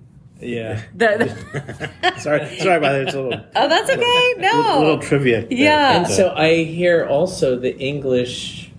Yeah. 0.55 0.81
The- 0.95 1.35
the- 2.01 2.13
sorry, 2.19 2.57
sorry 2.59 2.77
about 2.77 2.91
that. 2.93 3.01
It's 3.07 3.13
a 3.13 3.21
little, 3.21 3.45
oh, 3.55 3.67
that's 3.67 3.89
okay. 3.89 4.33
No. 4.37 4.55
Little, 4.57 4.79
little 4.79 4.95
No. 4.97 5.01
trivia. 5.01 5.41
there. 5.41 5.51
Yeah. 5.57 5.97
And 5.97 6.07
so 6.07 6.33
I 6.35 6.63
hear 6.63 7.05
also 7.05 7.57
the 7.59 7.77
English 7.79 8.71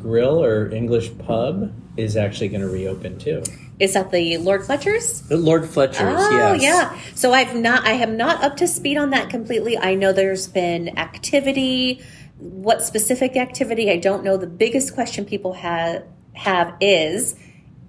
grill 0.00 0.42
or 0.44 0.70
English 0.72 1.16
pub 1.18 1.72
is 1.96 2.16
actually 2.16 2.48
going 2.48 2.60
to 2.62 2.68
reopen 2.68 3.18
too. 3.18 3.42
Is 3.78 3.94
that 3.94 4.10
the 4.10 4.38
Lord 4.38 4.64
Fletcher's? 4.64 5.22
The 5.22 5.36
Lord 5.36 5.68
Fletcher's, 5.68 6.00
yes. 6.00 6.28
Oh 6.32 6.52
yes. 6.54 6.62
yeah. 6.62 6.98
So 7.14 7.32
I've 7.32 7.54
not. 7.54 7.84
I 7.86 7.92
am 7.92 8.16
not 8.16 8.42
up 8.42 8.56
to 8.58 8.66
speed 8.66 8.96
on 8.96 9.10
that 9.10 9.30
completely. 9.30 9.78
I 9.78 9.94
know 9.94 10.12
there's 10.12 10.48
been 10.48 10.98
activity. 10.98 12.02
What 12.38 12.82
specific 12.82 13.36
activity? 13.36 13.90
I 13.90 13.96
don't 13.98 14.24
know. 14.24 14.36
The 14.36 14.46
biggest 14.48 14.94
question 14.94 15.24
people 15.24 15.52
have 15.54 16.04
have 16.34 16.74
is, 16.80 17.36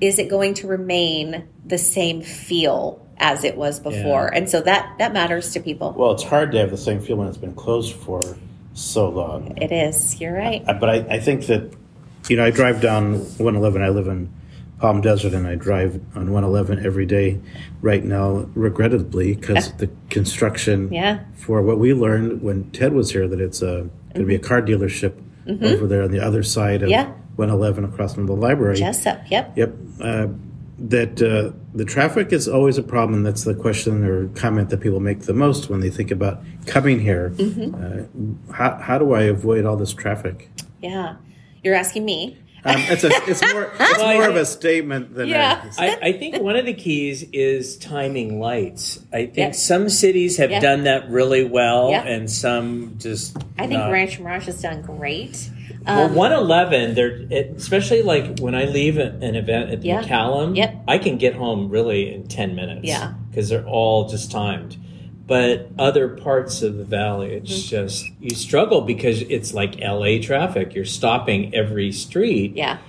is 0.01 0.19
it 0.19 0.29
going 0.29 0.53
to 0.55 0.67
remain 0.67 1.47
the 1.65 1.77
same 1.77 2.21
feel 2.21 3.05
as 3.17 3.43
it 3.43 3.57
was 3.57 3.79
before? 3.79 4.29
Yeah. 4.31 4.37
And 4.39 4.49
so 4.49 4.61
that 4.61 4.95
that 4.99 5.11
matters 5.13 5.53
to 5.53 5.59
people. 5.59 5.93
Well, 5.97 6.11
it's 6.11 6.23
hard 6.23 6.51
to 6.51 6.59
have 6.59 6.69
the 6.71 6.77
same 6.77 6.99
feel 7.01 7.17
when 7.17 7.27
it's 7.27 7.37
been 7.37 7.55
closed 7.55 7.93
for 7.95 8.21
so 8.73 9.09
long. 9.09 9.57
It 9.57 9.71
is. 9.71 10.19
You're 10.21 10.33
right. 10.33 10.63
Uh, 10.67 10.73
But 10.73 10.89
I, 10.89 10.95
I 11.15 11.19
think 11.19 11.47
that, 11.47 11.73
you 12.27 12.37
know, 12.37 12.45
I 12.45 12.51
drive 12.51 12.81
down 12.81 13.13
111. 13.19 13.81
I 13.81 13.89
live 13.89 14.07
in 14.07 14.31
Palm 14.79 15.01
Desert 15.01 15.33
and 15.33 15.45
I 15.45 15.55
drive 15.55 15.95
on 16.15 16.31
111 16.31 16.85
every 16.85 17.05
day 17.05 17.39
right 17.81 18.03
now, 18.03 18.47
regrettably, 18.55 19.35
because 19.35 19.73
the 19.73 19.89
construction 20.09 20.91
Yeah. 20.91 21.19
for 21.35 21.61
what 21.61 21.79
we 21.79 21.93
learned 21.93 22.41
when 22.41 22.71
Ted 22.71 22.93
was 22.93 23.11
here 23.11 23.27
that 23.27 23.41
it's 23.41 23.61
a, 23.61 23.89
going 24.13 24.21
to 24.21 24.25
be 24.25 24.35
a 24.35 24.39
car 24.39 24.61
dealership 24.61 25.13
over 25.47 25.87
there 25.87 26.03
on 26.03 26.11
the 26.11 26.19
other 26.19 26.43
side 26.43 26.81
of 26.83 26.89
Mm-hmm. 26.89 27.09
Yeah. 27.09 27.13
111 27.35 27.85
across 27.85 28.13
from 28.15 28.25
the 28.25 28.33
library. 28.35 28.75
Jessup. 28.75 29.21
Yep. 29.31 29.57
Yep. 29.57 29.73
Uh, 30.01 30.27
that 30.77 31.21
uh, 31.21 31.51
the 31.73 31.85
traffic 31.85 32.31
is 32.33 32.47
always 32.49 32.77
a 32.77 32.83
problem. 32.83 33.23
That's 33.23 33.43
the 33.45 33.53
question 33.55 34.03
or 34.03 34.27
comment 34.29 34.69
that 34.71 34.79
people 34.81 34.99
make 34.99 35.21
the 35.21 35.33
most 35.33 35.69
when 35.69 35.79
they 35.81 35.89
think 35.89 36.11
about 36.11 36.41
coming 36.65 36.99
here. 36.99 37.31
Mm-hmm. 37.35 37.75
Uh, 38.49 38.53
how, 38.53 38.75
how 38.77 38.97
do 38.97 39.13
I 39.13 39.23
avoid 39.23 39.65
all 39.65 39.75
this 39.77 39.93
traffic? 39.93 40.49
Yeah. 40.81 41.15
You're 41.63 41.75
asking 41.75 42.05
me. 42.05 42.37
Um, 42.65 42.75
it's, 42.87 43.03
a, 43.03 43.09
it's 43.29 43.41
more, 43.53 43.63
it's 43.79 43.97
Well, 43.97 44.05
I 44.05 44.13
more 44.15 44.27
of 44.29 44.35
a 44.35 44.45
statement 44.45 45.13
than 45.13 45.29
Yeah. 45.29 45.63
I 45.77 46.11
think 46.13 46.41
one 46.41 46.55
of 46.55 46.65
the 46.65 46.73
keys 46.73 47.23
is 47.31 47.77
timing 47.77 48.39
lights. 48.39 48.99
I 49.13 49.25
think 49.27 49.37
Yeah. 49.37 49.51
some 49.51 49.89
cities 49.89 50.37
have 50.37 50.51
Yeah. 50.51 50.59
done 50.59 50.83
that 50.83 51.09
really 51.09 51.43
well, 51.45 51.89
Yeah. 51.91 52.03
and 52.03 52.29
some 52.29 52.95
just. 52.97 53.37
I 53.57 53.61
think 53.67 53.79
not. 53.79 53.91
Rancho 53.91 54.23
Mirage 54.23 54.45
has 54.47 54.61
done 54.61 54.81
great. 54.81 55.49
Well, 55.85 56.07
Um, 56.07 56.15
111, 56.15 56.93
they're 56.95 57.21
it, 57.29 57.53
especially 57.55 58.01
like 58.01 58.39
when 58.39 58.53
I 58.53 58.65
leave 58.65 58.97
an 58.97 59.23
event 59.35 59.71
at 59.71 59.83
Yeah. 59.85 60.01
McCallum, 60.03 60.55
Yep. 60.57 60.75
I 60.87 60.97
can 60.97 61.17
get 61.17 61.35
home 61.35 61.69
really 61.69 62.13
in 62.13 62.27
10 62.27 62.55
minutes. 62.55 62.81
Yeah. 62.83 63.13
Because 63.29 63.47
they're 63.49 63.65
all 63.65 64.09
just 64.09 64.29
timed. 64.31 64.75
But 65.29 65.69
other 65.79 66.09
parts 66.09 66.61
of 66.63 66.75
the 66.77 66.83
valley, 66.83 67.33
it's 67.35 67.51
Mm-hmm. 67.51 67.69
just, 67.69 68.05
you 68.19 68.35
struggle 68.35 68.81
because 68.81 69.21
it's 69.21 69.53
like 69.53 69.79
LA 69.79 70.17
traffic. 70.21 70.73
You're 70.75 70.83
stopping 70.85 71.55
every 71.55 71.91
street. 71.93 72.55
yeah. 72.57 72.79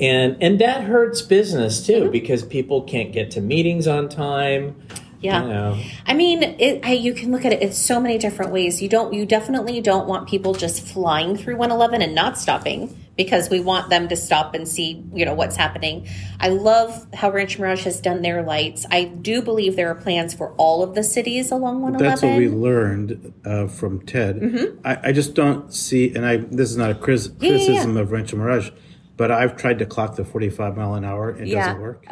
And, 0.00 0.36
and 0.42 0.60
that 0.60 0.82
hurts 0.82 1.22
business 1.22 1.86
too 1.86 1.92
Mm-hmm. 2.02 2.10
because 2.10 2.42
people 2.42 2.82
can't 2.82 3.12
get 3.12 3.30
to 3.32 3.40
meetings 3.40 3.86
on 3.86 4.08
time. 4.08 4.74
Yeah. 5.20 5.42
You 5.42 5.48
know. 5.48 5.78
I 6.04 6.14
mean, 6.14 6.42
it, 6.42 6.84
I, 6.84 6.92
you 6.94 7.14
can 7.14 7.30
look 7.30 7.44
at 7.44 7.52
it 7.52 7.62
in 7.62 7.72
so 7.72 8.00
many 8.00 8.18
different 8.18 8.50
ways. 8.52 8.82
You 8.82 8.88
don't, 8.88 9.14
you 9.14 9.24
definitely 9.24 9.80
don't 9.80 10.06
want 10.08 10.28
people 10.28 10.52
just 10.52 10.84
flying 10.86 11.36
through 11.36 11.56
111 11.56 12.02
and 12.02 12.14
not 12.14 12.36
stopping 12.38 13.03
because 13.16 13.48
we 13.48 13.60
want 13.60 13.90
them 13.90 14.08
to 14.08 14.16
stop 14.16 14.54
and 14.54 14.66
see, 14.66 15.04
you 15.12 15.24
know, 15.24 15.34
what's 15.34 15.56
happening. 15.56 16.06
I 16.40 16.48
love 16.48 17.06
how 17.14 17.30
Rancho 17.30 17.60
Mirage 17.60 17.84
has 17.84 18.00
done 18.00 18.22
their 18.22 18.42
lights. 18.42 18.86
I 18.90 19.04
do 19.04 19.40
believe 19.40 19.76
there 19.76 19.88
are 19.90 19.94
plans 19.94 20.34
for 20.34 20.52
all 20.56 20.82
of 20.82 20.94
the 20.94 21.02
cities 21.04 21.50
along 21.52 21.80
111. 21.82 22.08
that's 22.10 22.22
what 22.22 22.36
we 22.38 22.48
learned 22.48 23.32
uh, 23.44 23.68
from 23.68 24.04
Ted. 24.04 24.78
I, 24.84 25.08
I 25.08 25.12
just 25.12 25.34
don't 25.34 25.72
see, 25.72 26.14
and 26.14 26.26
I 26.26 26.38
this 26.38 26.70
is 26.70 26.76
not 26.76 26.90
a 26.90 26.94
cris- 26.94 27.28
Mm-hmm. 27.28 27.44
yeah, 27.44 27.50
yeah. 27.52 27.56
criticism 27.58 27.96
of 27.96 28.10
Rancho 28.12 28.36
Mirage, 28.36 28.70
but 29.16 29.30
I've 29.30 29.56
tried 29.56 29.78
to 29.78 29.86
clock 29.86 30.16
the 30.16 30.24
45 30.24 30.76
mile 30.76 30.94
an 30.94 31.04
hour. 31.04 31.30
It 31.30 31.46
Yeah. 31.48 31.66
doesn't 31.68 31.82
work. 31.82 32.04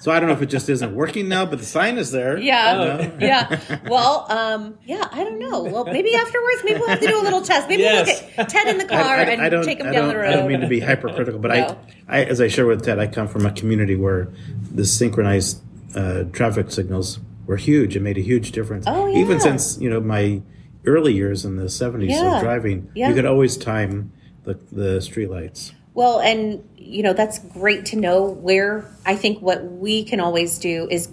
So 0.00 0.10
I 0.10 0.18
don't 0.18 0.28
know 0.28 0.34
if 0.34 0.42
it 0.42 0.46
just 0.46 0.68
isn't 0.68 0.94
working 0.94 1.28
now, 1.28 1.46
but 1.46 1.58
the 1.60 1.64
sign 1.64 1.98
is 1.98 2.10
there. 2.10 2.38
Yeah, 2.38 2.72
You 2.72 3.08
know? 3.08 3.16
yeah. 3.20 3.78
Well, 3.88 4.26
um, 4.30 4.78
yeah. 4.84 5.06
I 5.12 5.22
don't 5.24 5.38
know. 5.38 5.62
Well, 5.62 5.84
maybe 5.84 6.14
afterwards, 6.14 6.62
maybe 6.64 6.80
we'll 6.80 6.88
have 6.88 7.00
to 7.00 7.06
do 7.06 7.20
a 7.20 7.22
little 7.22 7.42
test. 7.42 7.68
Maybe 7.68 7.82
Yes. 7.82 8.06
we'll 8.06 8.16
look 8.30 8.38
at 8.38 8.48
Ted 8.48 8.66
in 8.68 8.78
the 8.78 8.84
car 8.96 9.16
and 9.18 9.64
take 9.64 9.78
him 9.80 9.86
I 9.88 9.92
down 9.92 10.04
don't, 10.04 10.08
the 10.14 10.16
road. 10.20 10.28
I 10.32 10.36
don't 10.36 10.48
mean 10.48 10.60
to 10.60 10.68
be 10.68 10.80
hypercritical, 10.80 11.38
but 11.38 11.48
No. 11.54 11.78
I, 12.08 12.20
I, 12.20 12.24
as 12.24 12.40
I 12.40 12.48
share 12.48 12.66
with 12.66 12.84
Ted, 12.84 12.98
I 12.98 13.06
come 13.06 13.28
from 13.28 13.46
a 13.46 13.52
community 13.52 13.94
where 13.96 14.28
the 14.72 14.84
synchronized 14.84 15.60
uh, 15.94 16.24
traffic 16.32 16.70
signals 16.70 17.20
were 17.46 17.56
huge. 17.56 17.96
It 17.96 18.00
made 18.02 18.16
a 18.18 18.22
huge 18.22 18.52
difference. 18.52 18.84
Oh, 18.88 19.06
yeah. 19.06 19.18
Even 19.18 19.40
since 19.40 19.78
you 19.80 19.90
know 19.90 20.00
my 20.00 20.40
early 20.86 21.12
years 21.12 21.44
in 21.44 21.56
the 21.56 21.68
seventies 21.68 22.10
Yeah. 22.12 22.36
of 22.36 22.42
driving, 22.42 22.90
Yeah. 22.94 23.08
you 23.08 23.14
could 23.14 23.26
always 23.26 23.56
time 23.56 24.12
the 24.44 24.54
the 24.72 24.98
streetlights. 24.98 25.72
Well, 25.92 26.20
and 26.20 26.68
you 26.76 27.02
know 27.02 27.12
that's 27.12 27.38
great 27.38 27.86
to 27.86 27.96
know 27.96 28.24
where 28.24 28.84
I 29.04 29.16
think 29.16 29.40
what 29.40 29.64
we 29.64 30.04
can 30.04 30.20
always 30.20 30.58
do 30.58 30.88
is 30.90 31.08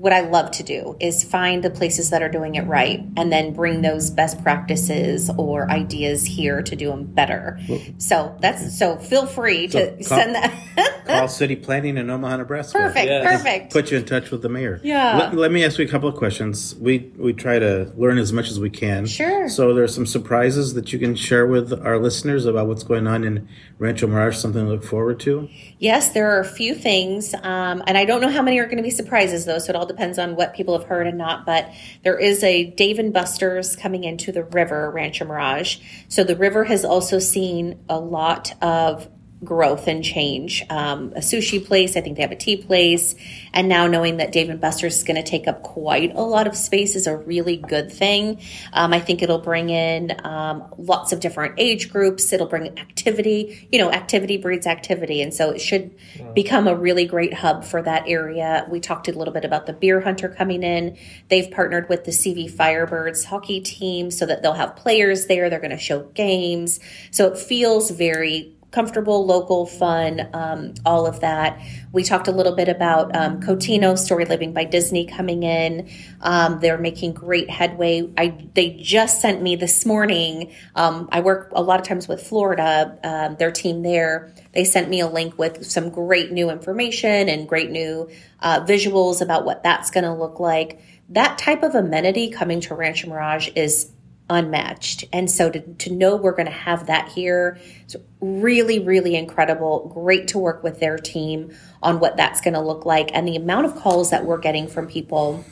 what 0.00 0.12
I 0.14 0.20
love 0.20 0.50
to 0.52 0.62
do 0.62 0.96
is 0.98 1.22
find 1.22 1.62
the 1.62 1.68
places 1.68 2.08
that 2.08 2.22
are 2.22 2.28
doing 2.30 2.54
it 2.54 2.62
right 2.66 3.00
and 3.18 3.30
then 3.30 3.52
bring 3.52 3.82
those 3.82 4.08
best 4.10 4.42
practices 4.42 5.30
or 5.36 5.70
ideas 5.70 6.24
here 6.24 6.62
to 6.62 6.74
do 6.74 6.88
them 6.88 7.04
better. 7.04 7.60
So 7.98 8.34
that's 8.40 8.78
so 8.78 8.96
feel 8.96 9.26
free 9.26 9.68
to 9.68 9.90
call- 9.96 10.02
send 10.18 10.34
that. 10.36 10.96
Call 11.10 11.26
city 11.26 11.56
planning 11.56 11.96
in 11.96 12.08
Omaha, 12.08 12.36
Nebraska. 12.36 12.78
perfect, 12.78 13.06
Yes. 13.06 13.24
perfect. 13.42 13.72
Put 13.72 13.90
you 13.90 13.98
in 13.98 14.04
touch 14.04 14.30
with 14.30 14.42
the 14.42 14.48
mayor. 14.48 14.80
Yeah. 14.84 15.18
Let, 15.18 15.34
let 15.34 15.50
me 15.52 15.64
ask 15.64 15.76
you 15.76 15.84
a 15.84 15.88
couple 15.88 16.08
of 16.08 16.14
questions. 16.14 16.76
We 16.76 17.10
we 17.18 17.32
try 17.32 17.58
to 17.58 17.92
learn 17.96 18.16
as 18.18 18.32
much 18.32 18.48
as 18.48 18.60
we 18.60 18.70
can. 18.70 19.06
Sure. 19.06 19.48
So 19.48 19.74
there's 19.74 19.92
some 19.92 20.06
surprises 20.06 20.74
that 20.74 20.92
you 20.92 21.00
can 21.00 21.16
share 21.16 21.46
with 21.48 21.72
our 21.84 21.98
listeners 21.98 22.46
about 22.46 22.68
what's 22.68 22.84
going 22.84 23.08
on 23.08 23.24
in 23.24 23.48
Rancho 23.78 24.06
Mirage. 24.06 24.36
Something 24.36 24.64
to 24.66 24.70
look 24.70 24.84
forward 24.84 25.18
to. 25.20 25.48
Yes, 25.80 26.12
there 26.12 26.30
are 26.36 26.40
a 26.40 26.44
few 26.44 26.74
things, 26.76 27.34
um, 27.42 27.82
and 27.88 27.98
I 27.98 28.04
don't 28.04 28.20
know 28.20 28.30
how 28.30 28.42
many 28.42 28.58
are 28.60 28.66
going 28.66 28.76
to 28.76 28.82
be 28.84 28.90
surprises 28.90 29.46
though. 29.46 29.58
So 29.58 29.70
it 29.70 29.76
all 29.76 29.86
depends 29.90 30.18
on 30.18 30.36
what 30.36 30.54
people 30.54 30.78
have 30.78 30.88
heard 30.88 31.06
and 31.06 31.18
not. 31.18 31.44
But 31.44 31.70
there 32.02 32.18
is 32.18 32.42
a 32.42 32.70
Dave 32.70 32.98
and 32.98 33.12
Buster's 33.12 33.76
coming 33.76 34.04
into 34.04 34.32
the 34.32 34.44
river, 34.44 34.90
Rancho 34.90 35.24
Mirage. 35.24 35.78
So 36.08 36.24
the 36.24 36.36
river 36.36 36.64
has 36.64 36.84
also 36.84 37.18
seen 37.18 37.78
a 37.88 37.98
lot 37.98 38.54
of 38.62 39.08
growth 39.42 39.88
and 39.88 40.04
change. 40.04 40.62
Um, 40.68 41.12
a 41.16 41.20
sushi 41.20 41.64
place, 41.64 41.96
I 41.96 42.02
think 42.02 42.16
they 42.16 42.22
have 42.22 42.32
a 42.32 42.36
tea 42.36 42.56
place, 42.56 43.14
and 43.54 43.68
now 43.68 43.86
knowing 43.86 44.18
that 44.18 44.32
Dave 44.32 44.50
and 44.50 44.60
Buster's 44.60 44.98
is 44.98 45.02
going 45.02 45.16
to 45.16 45.28
take 45.28 45.48
up 45.48 45.62
quite 45.62 46.14
a 46.14 46.20
lot 46.20 46.46
of 46.46 46.56
space 46.56 46.94
is 46.94 47.06
a 47.06 47.16
really 47.16 47.56
good 47.56 47.90
thing. 47.90 48.40
Um, 48.72 48.92
I 48.92 49.00
think 49.00 49.22
it'll 49.22 49.38
bring 49.38 49.70
in 49.70 50.14
um, 50.24 50.64
lots 50.76 51.12
of 51.12 51.20
different 51.20 51.54
age 51.58 51.90
groups. 51.90 52.32
It'll 52.32 52.46
bring 52.46 52.78
activity. 52.78 53.68
You 53.72 53.78
know, 53.78 53.90
activity 53.90 54.36
breeds 54.36 54.66
activity, 54.66 55.22
and 55.22 55.32
so 55.32 55.50
it 55.50 55.60
should 55.60 55.94
become 56.34 56.68
a 56.68 56.74
really 56.74 57.06
great 57.06 57.32
hub 57.32 57.64
for 57.64 57.80
that 57.82 58.04
area. 58.06 58.66
We 58.70 58.80
talked 58.80 59.08
a 59.08 59.12
little 59.12 59.32
bit 59.32 59.44
about 59.44 59.66
the 59.66 59.72
beer 59.72 60.00
hunter 60.00 60.28
coming 60.28 60.62
in. 60.62 60.98
They've 61.28 61.50
partnered 61.50 61.88
with 61.88 62.04
the 62.04 62.10
CV 62.10 62.50
Firebirds 62.50 63.24
hockey 63.24 63.60
team 63.60 64.10
so 64.10 64.26
that 64.26 64.42
they'll 64.42 64.52
have 64.52 64.76
players 64.76 65.26
there. 65.26 65.48
They're 65.48 65.60
going 65.60 65.70
to 65.70 65.78
show 65.78 66.02
games, 66.14 66.78
so 67.10 67.26
it 67.28 67.38
feels 67.38 67.90
very 67.90 68.54
comfortable, 68.70 69.26
local, 69.26 69.66
fun, 69.66 70.28
um, 70.32 70.74
all 70.86 71.06
of 71.06 71.20
that. 71.20 71.60
We 71.92 72.04
talked 72.04 72.28
a 72.28 72.32
little 72.32 72.54
bit 72.54 72.68
about 72.68 73.14
um, 73.16 73.40
Cotino 73.40 73.98
Story 73.98 74.24
Living 74.24 74.52
by 74.52 74.64
Disney 74.64 75.06
coming 75.06 75.42
in. 75.42 75.90
Um, 76.20 76.60
they're 76.60 76.78
making 76.78 77.14
great 77.14 77.50
headway. 77.50 78.08
I 78.16 78.46
they 78.54 78.70
just 78.80 79.20
sent 79.20 79.42
me 79.42 79.56
this 79.56 79.84
morning. 79.84 80.52
Um, 80.74 81.08
I 81.10 81.20
work 81.20 81.50
a 81.52 81.62
lot 81.62 81.80
of 81.80 81.86
times 81.86 82.06
with 82.06 82.22
Florida, 82.22 82.98
um, 83.02 83.36
their 83.36 83.50
team 83.50 83.82
there. 83.82 84.32
They 84.52 84.64
sent 84.64 84.88
me 84.88 85.00
a 85.00 85.08
link 85.08 85.38
with 85.38 85.66
some 85.66 85.90
great 85.90 86.30
new 86.30 86.50
information 86.50 87.28
and 87.28 87.48
great 87.48 87.70
new 87.70 88.08
uh, 88.40 88.60
visuals 88.60 89.20
about 89.20 89.44
what 89.44 89.62
that's 89.62 89.90
going 89.90 90.04
to 90.04 90.14
look 90.14 90.38
like. 90.38 90.80
That 91.08 91.38
type 91.38 91.64
of 91.64 91.74
amenity 91.74 92.30
coming 92.30 92.60
to 92.62 92.74
Rancho 92.74 93.08
Mirage 93.08 93.48
is 93.56 93.90
unmatched. 94.30 95.04
And 95.12 95.30
so 95.30 95.50
to, 95.50 95.60
to 95.60 95.92
know 95.92 96.16
we're 96.16 96.32
going 96.32 96.46
to 96.46 96.52
have 96.52 96.86
that 96.86 97.08
here 97.08 97.58
is 97.86 97.96
really, 98.20 98.78
really 98.78 99.16
incredible. 99.16 99.90
Great 99.92 100.28
to 100.28 100.38
work 100.38 100.62
with 100.62 100.80
their 100.80 100.96
team 100.96 101.54
on 101.82 102.00
what 102.00 102.16
that's 102.16 102.40
going 102.40 102.54
to 102.54 102.60
look 102.60 102.86
like. 102.86 103.10
And 103.12 103.28
the 103.28 103.36
amount 103.36 103.66
of 103.66 103.76
calls 103.76 104.10
that 104.10 104.24
we're 104.24 104.38
getting 104.38 104.68
from 104.68 104.86
people, 104.86 105.44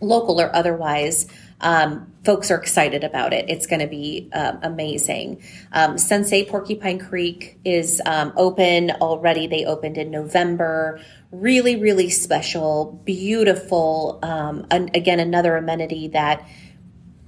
local 0.00 0.40
or 0.40 0.54
otherwise, 0.56 1.28
um, 1.60 2.12
folks 2.24 2.50
are 2.50 2.58
excited 2.58 3.04
about 3.04 3.32
it. 3.32 3.48
It's 3.48 3.66
going 3.66 3.80
to 3.80 3.86
be 3.86 4.28
um, 4.32 4.58
amazing. 4.62 5.42
Um, 5.72 5.96
Sensei 5.98 6.44
Porcupine 6.44 6.98
Creek 6.98 7.58
is 7.64 8.02
um, 8.06 8.32
open 8.36 8.90
already. 8.90 9.46
They 9.46 9.64
opened 9.64 9.96
in 9.96 10.10
November. 10.10 11.00
Really, 11.30 11.76
really 11.76 12.10
special, 12.10 13.00
beautiful. 13.04 14.18
Um, 14.22 14.66
and 14.70 14.94
again, 14.94 15.20
another 15.20 15.56
amenity 15.56 16.08
that 16.08 16.46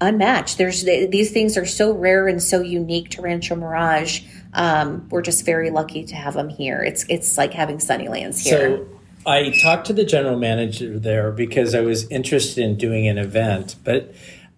unmatched. 0.00 0.58
There's 0.58 0.82
these 0.84 1.30
things 1.30 1.56
are 1.56 1.66
so 1.66 1.92
rare 1.92 2.28
and 2.28 2.42
so 2.42 2.60
unique 2.60 3.10
to 3.10 3.22
Rancho 3.22 3.56
Mirage. 3.56 4.22
Um, 4.52 5.08
we're 5.10 5.22
just 5.22 5.44
very 5.44 5.70
lucky 5.70 6.04
to 6.04 6.14
have 6.16 6.34
them 6.34 6.48
here. 6.48 6.82
It's 6.82 7.04
it's 7.08 7.36
like 7.36 7.52
having 7.52 7.78
Sunnylands 7.78 8.42
here. 8.42 8.78
So 8.78 8.88
I 9.26 9.52
talked 9.62 9.86
to 9.88 9.92
the 9.92 10.04
general 10.04 10.38
manager 10.38 10.98
there 10.98 11.32
because 11.32 11.74
I 11.74 11.80
was 11.80 12.08
interested 12.10 12.62
in 12.64 12.76
doing 12.76 13.08
an 13.08 13.18
event, 13.18 13.76
but 13.84 14.14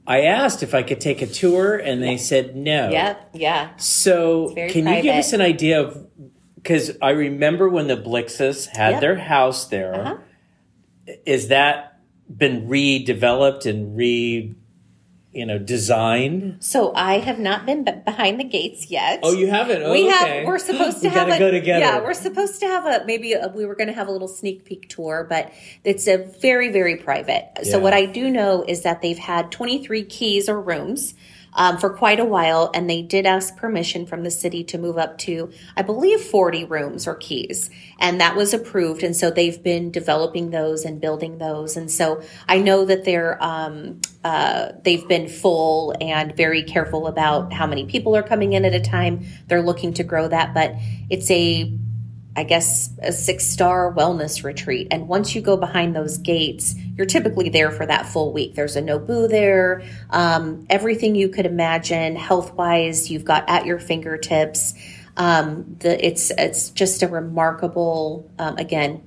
I 0.07 0.23
asked 0.23 0.63
if 0.63 0.75
I 0.75 0.83
could 0.83 1.01
take 1.01 1.21
a 1.21 1.27
tour, 1.27 1.77
and 1.77 2.03
they 2.03 2.17
said 2.17 2.57
no. 2.57 2.89
yeah, 2.91 3.17
yeah. 3.35 3.77
So, 3.77 4.55
can 4.55 4.87
you 4.87 5.03
give 5.03 5.17
us 5.17 5.35
an 5.35 5.43
idea 5.43 5.83
of? 5.83 6.07
Because 6.55 6.97
I 7.01 7.11
remember 7.11 7.69
when 7.69 7.89
the 7.89 7.97
Blixseths 7.97 8.67
had 8.67 8.93
Yep. 8.93 9.01
their 9.01 9.17
house 9.17 9.67
there. 9.67 9.95
Uh-huh. 9.95 10.17
Is 11.25 11.49
that 11.49 12.01
been 12.29 12.69
redeveloped 12.69 13.65
and 13.65 13.97
re, 13.97 14.55
you 15.33 15.45
know, 15.45 15.59
designed? 15.59 16.57
So 16.61 16.95
I 16.95 17.19
have 17.19 17.39
not 17.39 17.67
been 17.67 17.85
behind 17.85 18.41
the 18.41 18.45
gates 18.45 18.91
yet. 18.91 19.21
Oh, 19.23 19.33
you 19.33 19.49
haven't. 19.49 19.83
Oh, 19.83 19.93
we 19.93 20.07
okay. 20.07 20.39
have. 20.39 20.47
We're 20.47 20.59
supposed 20.59 20.99
to 21.03 21.09
We 21.09 21.15
have 21.15 21.29
a, 21.29 21.39
go 21.39 21.51
together. 21.51 21.81
Yeah, 21.81 22.03
we're 22.03 22.15
supposed 22.15 22.61
to 22.61 22.67
have 22.67 22.87
a 22.87 23.05
maybe 23.05 23.35
a, 23.35 23.49
we 23.49 23.67
were 23.67 23.75
going 23.75 23.89
to 23.89 23.95
have 23.95 24.09
a 24.09 24.13
little 24.13 24.29
sneak 24.29 24.65
peek 24.65 24.89
tour, 24.89 25.27
but 25.29 25.53
it's 25.85 26.07
a 26.09 26.17
very 26.41 26.71
very 26.71 26.97
private. 26.97 27.51
So 27.65 27.79
what 27.79 27.93
I 27.93 28.07
do 28.07 28.31
know 28.31 28.65
is 28.67 28.83
that 28.83 29.03
they've 29.03 29.19
had 29.19 29.53
23 29.53 30.05
keys 30.05 30.49
or 30.49 30.61
rooms. 30.61 31.15
Um, 31.59 31.77
for 31.77 31.91
quite 31.91 32.21
a 32.21 32.25
while, 32.25 32.71
and 32.73 32.89
they 32.89 33.03
did 33.03 33.27
ask 33.27 33.57
permission 33.57 34.07
from 34.07 34.23
the 34.23 34.31
city 34.31 34.63
to 34.63 34.79
move 34.79 34.97
up 34.97 35.19
to, 35.19 35.51
I 35.77 35.83
believe, 35.83 36.21
40 36.21 36.65
rooms 36.65 37.09
or 37.09 37.17
keys, 37.17 37.69
and 37.99 38.21
that 38.21 38.37
was 38.37 38.55
approved. 38.55 39.03
And 39.03 39.17
so 39.17 39.29
they've 39.29 39.61
been 39.61 39.91
developing 39.91 40.51
those 40.51 40.85
and 40.85 41.01
building 41.01 41.39
those. 41.39 41.77
And 41.77 41.91
so 41.91 42.23
I 42.49 42.59
know 42.59 42.85
that 42.85 43.05
they're 43.05 43.43
um, 43.43 44.01
uh, 44.23 44.73
they've 44.85 45.09
been 45.09 45.29
full 45.29 45.95
and 46.01 46.37
very 46.37 46.63
careful 46.63 47.09
about 47.09 47.53
how 47.53 47.67
many 47.67 47.87
people 47.87 48.15
are 48.17 48.23
coming 48.23 48.53
in 48.53 48.65
at 48.65 48.75
a 48.75 48.81
time. 48.81 49.27
They're 49.49 49.63
looking 49.63 49.95
to 49.95 50.05
grow 50.05 50.29
that, 50.29 50.55
but 50.55 50.75
it's 51.11 51.31
a 51.31 51.77
I 52.39 52.45
guess 52.45 52.91
a 53.03 53.11
six 53.11 53.45
star 53.45 53.93
wellness 53.93 54.45
retreat. 54.45 54.87
And 54.93 55.09
once 55.09 55.35
you 55.35 55.41
go 55.41 55.57
behind 55.57 55.97
those 55.97 56.19
gates, 56.19 56.77
you're 56.97 57.05
typically 57.05 57.49
there 57.49 57.73
for 57.73 57.85
that 57.85 58.07
full 58.07 58.33
week. 58.33 58.55
There's 58.55 58.77
a 58.77 58.81
Nobu 58.81 59.29
there, 59.29 59.83
um, 60.11 60.65
everything 60.71 61.17
you 61.17 61.31
could 61.31 61.47
imagine 61.47 62.15
health 62.15 62.55
wise, 62.55 63.11
you've 63.11 63.25
got 63.25 63.43
at 63.49 63.67
your 63.67 63.81
fingertips. 63.81 64.75
Um, 65.17 65.77
the 65.81 66.07
it's 66.07 66.31
it's 66.31 66.71
just 66.71 67.03
a 67.03 67.09
remarkable 67.09 68.31
um, 68.39 68.57
again 68.57 69.03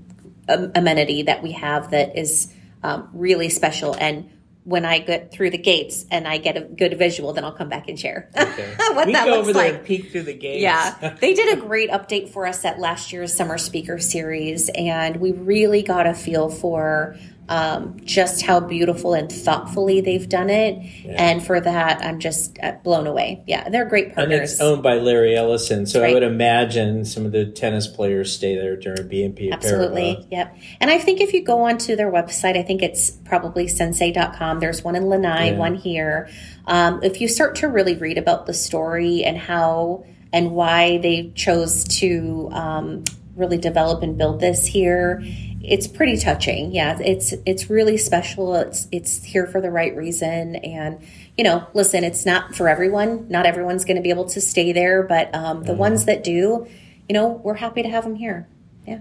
am- 0.49 0.73
amenity 0.75 1.23
that 1.23 1.41
we 1.41 1.53
have 1.53 1.91
that 1.91 2.17
is 2.17 2.53
um, 2.83 3.07
really 3.13 3.47
special 3.47 3.95
and. 3.97 4.29
When 4.63 4.85
I 4.85 4.99
get 4.99 5.31
through 5.31 5.49
the 5.49 5.57
gates 5.57 6.05
and 6.11 6.27
I 6.27 6.37
get 6.37 6.55
a 6.55 6.61
good 6.61 6.97
visual, 6.97 7.33
then 7.33 7.43
I'll 7.43 7.51
come 7.51 7.69
back 7.69 7.89
and 7.89 7.99
share 7.99 8.29
okay. 8.37 8.75
what 8.93 9.07
we 9.07 9.13
that 9.13 9.25
go 9.25 9.31
looks 9.31 9.49
over 9.49 9.53
there 9.53 9.71
like. 9.71 9.75
and 9.79 9.85
peek 9.85 10.11
through 10.11 10.23
the 10.23 10.33
gates. 10.33 10.61
Yeah, 10.61 11.17
they 11.21 11.33
did 11.33 11.57
a 11.57 11.61
great 11.61 11.89
update 11.89 12.29
for 12.29 12.45
us 12.45 12.63
at 12.63 12.79
last 12.79 13.11
year's 13.11 13.33
summer 13.33 13.57
speaker 13.57 13.97
series, 13.97 14.69
and 14.69 15.17
we 15.17 15.31
really 15.31 15.81
got 15.81 16.05
a 16.05 16.13
feel 16.13 16.49
for 16.49 17.17
um, 17.51 17.97
just 18.05 18.43
how 18.43 18.61
beautiful 18.61 19.13
and 19.13 19.29
thoughtfully 19.29 19.99
they've 19.99 20.29
done 20.29 20.49
it. 20.49 20.81
And 21.05 21.45
for 21.45 21.59
that, 21.59 22.01
I'm 22.01 22.19
just 22.19 22.57
uh, 22.63 22.77
blown 22.81 23.07
away. 23.07 23.43
Yeah, 23.45 23.67
they're 23.67 23.83
great 23.83 24.05
and 24.05 24.15
partners. 24.15 24.53
it's 24.53 24.61
owned 24.61 24.81
by 24.81 24.95
Larry 24.95 25.35
Ellison, 25.35 25.85
so 25.85 26.01
I 26.01 26.13
would 26.13 26.23
imagine 26.23 27.03
some 27.03 27.25
of 27.25 27.33
the 27.33 27.45
tennis 27.45 27.87
players 27.87 28.33
stay 28.33 28.55
there 28.55 28.77
during 28.77 29.03
BNP. 29.09 29.51
Absolutely. 29.51 30.25
Yep. 30.31 30.57
And 30.79 30.89
I 30.89 30.97
think 30.97 31.19
if 31.19 31.33
you 31.33 31.43
go 31.43 31.63
onto 31.63 31.97
their 31.97 32.09
website, 32.09 32.55
I 32.57 32.63
think 32.63 32.81
it's 32.81 33.09
probably 33.09 33.67
sensei.com. 33.67 34.61
There's 34.61 34.81
one 34.81 34.95
in 34.95 35.07
Lanai, 35.07 35.51
Yeah. 35.51 35.57
one 35.57 35.75
here. 35.75 36.29
Um, 36.67 37.01
if 37.03 37.19
you 37.19 37.27
start 37.27 37.55
to 37.57 37.67
really 37.67 37.95
read 37.95 38.17
about 38.17 38.45
the 38.45 38.53
story 38.53 39.25
and 39.25 39.37
how 39.37 40.05
and 40.31 40.51
why 40.51 40.99
they 40.99 41.33
chose 41.35 41.83
to 41.99 42.47
um, 42.53 43.03
really 43.35 43.57
develop 43.57 44.03
and 44.03 44.17
build 44.17 44.39
this 44.39 44.65
here, 44.65 45.21
it's 45.63 45.87
pretty 45.87 46.17
touching. 46.17 46.71
Yeah, 46.71 46.97
it's 46.99 47.33
it's 47.45 47.69
really 47.69 47.97
special. 47.97 48.55
It's 48.55 48.87
it's 48.91 49.23
here 49.23 49.47
for 49.47 49.61
the 49.61 49.69
right 49.69 49.95
reason, 49.95 50.55
and 50.55 51.01
you 51.37 51.43
know, 51.43 51.67
listen, 51.73 52.03
it's 52.03 52.25
not 52.25 52.55
for 52.55 52.67
everyone. 52.67 53.27
Not 53.29 53.45
everyone's 53.45 53.85
going 53.85 53.97
to 53.97 54.01
be 54.01 54.09
able 54.09 54.25
to 54.29 54.41
stay 54.41 54.71
there, 54.71 55.03
but 55.03 55.33
um, 55.33 55.63
the 55.63 55.73
ones 55.73 56.05
that 56.05 56.23
do, 56.23 56.67
you 57.07 57.13
know, 57.13 57.41
we're 57.43 57.55
happy 57.55 57.83
to 57.83 57.89
have 57.89 58.03
them 58.03 58.15
here. 58.15 58.47
Yeah. 58.87 58.99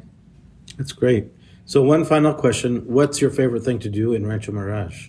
That's 0.76 0.92
great. 0.92 1.28
So 1.64 1.82
one 1.82 2.04
final 2.04 2.34
question: 2.34 2.86
What's 2.86 3.20
your 3.20 3.30
favorite 3.30 3.64
thing 3.64 3.78
to 3.80 3.88
do 3.88 4.12
in 4.12 4.26
Rancho 4.26 4.52
Mirage? 4.52 5.08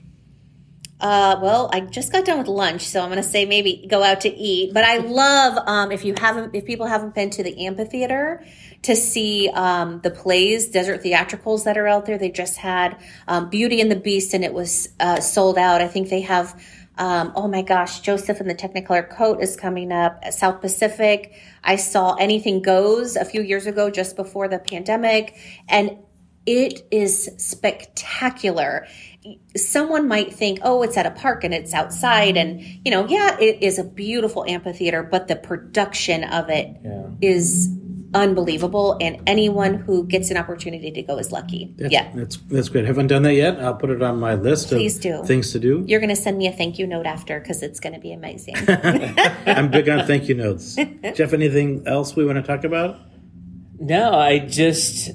Uh, 1.01 1.39
well, 1.41 1.67
I 1.73 1.79
just 1.79 2.11
got 2.11 2.25
done 2.25 2.37
with 2.37 2.47
lunch, 2.47 2.83
so 2.83 3.01
I'm 3.01 3.09
going 3.09 3.21
to 3.21 3.27
say 3.27 3.45
maybe 3.45 3.87
go 3.89 4.03
out 4.03 4.21
to 4.21 4.29
eat. 4.29 4.71
But 4.71 4.83
I 4.83 4.97
love 4.97 5.57
um, 5.65 5.91
if 5.91 6.05
you 6.05 6.13
haven't, 6.15 6.53
if 6.53 6.65
people 6.65 6.85
haven't 6.85 7.15
been 7.15 7.31
to 7.31 7.43
the 7.43 7.65
amphitheater 7.65 8.45
to 8.83 8.95
see 8.95 9.49
um, 9.53 10.01
the 10.01 10.09
plays, 10.09 10.69
desert 10.69 11.03
theatricals 11.03 11.65
that 11.65 11.77
are 11.77 11.87
out 11.87 12.05
there. 12.05 12.17
They 12.17 12.31
just 12.31 12.57
had 12.57 12.97
um, 13.27 13.49
Beauty 13.49 13.79
and 13.81 13.91
the 13.91 13.95
Beast, 13.95 14.33
and 14.33 14.43
it 14.43 14.53
was 14.53 14.89
uh, 14.99 15.19
sold 15.19 15.57
out. 15.57 15.81
I 15.81 15.87
think 15.87 16.09
they 16.09 16.21
have. 16.21 16.59
Um, 16.97 17.31
oh 17.35 17.47
my 17.47 17.61
gosh, 17.61 18.01
Joseph 18.01 18.39
and 18.41 18.49
the 18.49 18.53
Technicolor 18.53 19.09
Coat 19.09 19.41
is 19.41 19.55
coming 19.55 19.91
up. 19.91 20.19
At 20.21 20.33
South 20.33 20.61
Pacific, 20.61 21.33
I 21.63 21.77
saw 21.77 22.15
Anything 22.15 22.61
Goes 22.61 23.15
a 23.15 23.25
few 23.25 23.41
years 23.41 23.65
ago, 23.65 23.89
just 23.89 24.15
before 24.15 24.47
the 24.47 24.59
pandemic, 24.59 25.35
and 25.69 25.97
It 26.45 26.87
is 26.89 27.29
spectacular. 27.37 28.87
Someone 29.55 30.07
might 30.07 30.33
think, 30.33 30.59
oh, 30.63 30.81
it's 30.81 30.97
at 30.97 31.05
a 31.05 31.11
park 31.11 31.43
and 31.43 31.53
it's 31.53 31.73
outside. 31.73 32.35
And, 32.35 32.61
you 32.83 32.89
know, 32.89 33.07
yeah, 33.07 33.37
it 33.39 33.61
is 33.61 33.77
a 33.77 33.83
beautiful 33.83 34.43
amphitheater, 34.47 35.03
but 35.03 35.27
the 35.27 35.35
production 35.35 36.23
of 36.23 36.49
it 36.49 36.77
is 37.21 37.67
Yeah. 37.67 37.77
Unbelievable. 38.13 38.97
And 38.99 39.21
anyone 39.27 39.75
who 39.75 40.05
gets 40.05 40.31
an 40.31 40.37
opportunity 40.37 40.91
to 40.91 41.01
go 41.01 41.17
is 41.17 41.31
lucky. 41.31 41.73
That's, 41.77 41.93
yeah. 41.93 42.11
that's 42.13 42.37
that's 42.37 42.69
great. 42.69 42.85
Haven't 42.85 43.07
done 43.07 43.23
that 43.23 43.33
yet. 43.33 43.59
I'll 43.59 43.75
put 43.75 43.89
it 43.89 44.01
on 44.01 44.19
my 44.19 44.35
list 44.35 44.69
Please 44.69 44.97
of 44.97 45.01
do. 45.01 45.23
things 45.23 45.51
to 45.51 45.59
do. 45.59 45.83
You're 45.87 45.99
going 45.99 46.09
to 46.09 46.15
send 46.15 46.37
me 46.37 46.47
a 46.47 46.51
thank 46.51 46.79
you 46.79 46.87
note 46.87 47.05
after 47.05 47.39
because 47.39 47.61
it's 47.63 47.79
going 47.79 47.93
to 47.93 47.99
be 47.99 48.11
amazing. 48.11 48.55
I'm 49.45 49.69
big 49.69 49.89
on 49.89 50.05
thank 50.05 50.29
you 50.29 50.35
notes. 50.35 50.75
Jeff, 51.15 51.33
anything 51.33 51.83
else 51.87 52.15
we 52.15 52.25
want 52.25 52.37
to 52.37 52.43
talk 52.43 52.63
about? 52.63 52.99
No, 53.79 54.13
I 54.13 54.39
just 54.39 55.11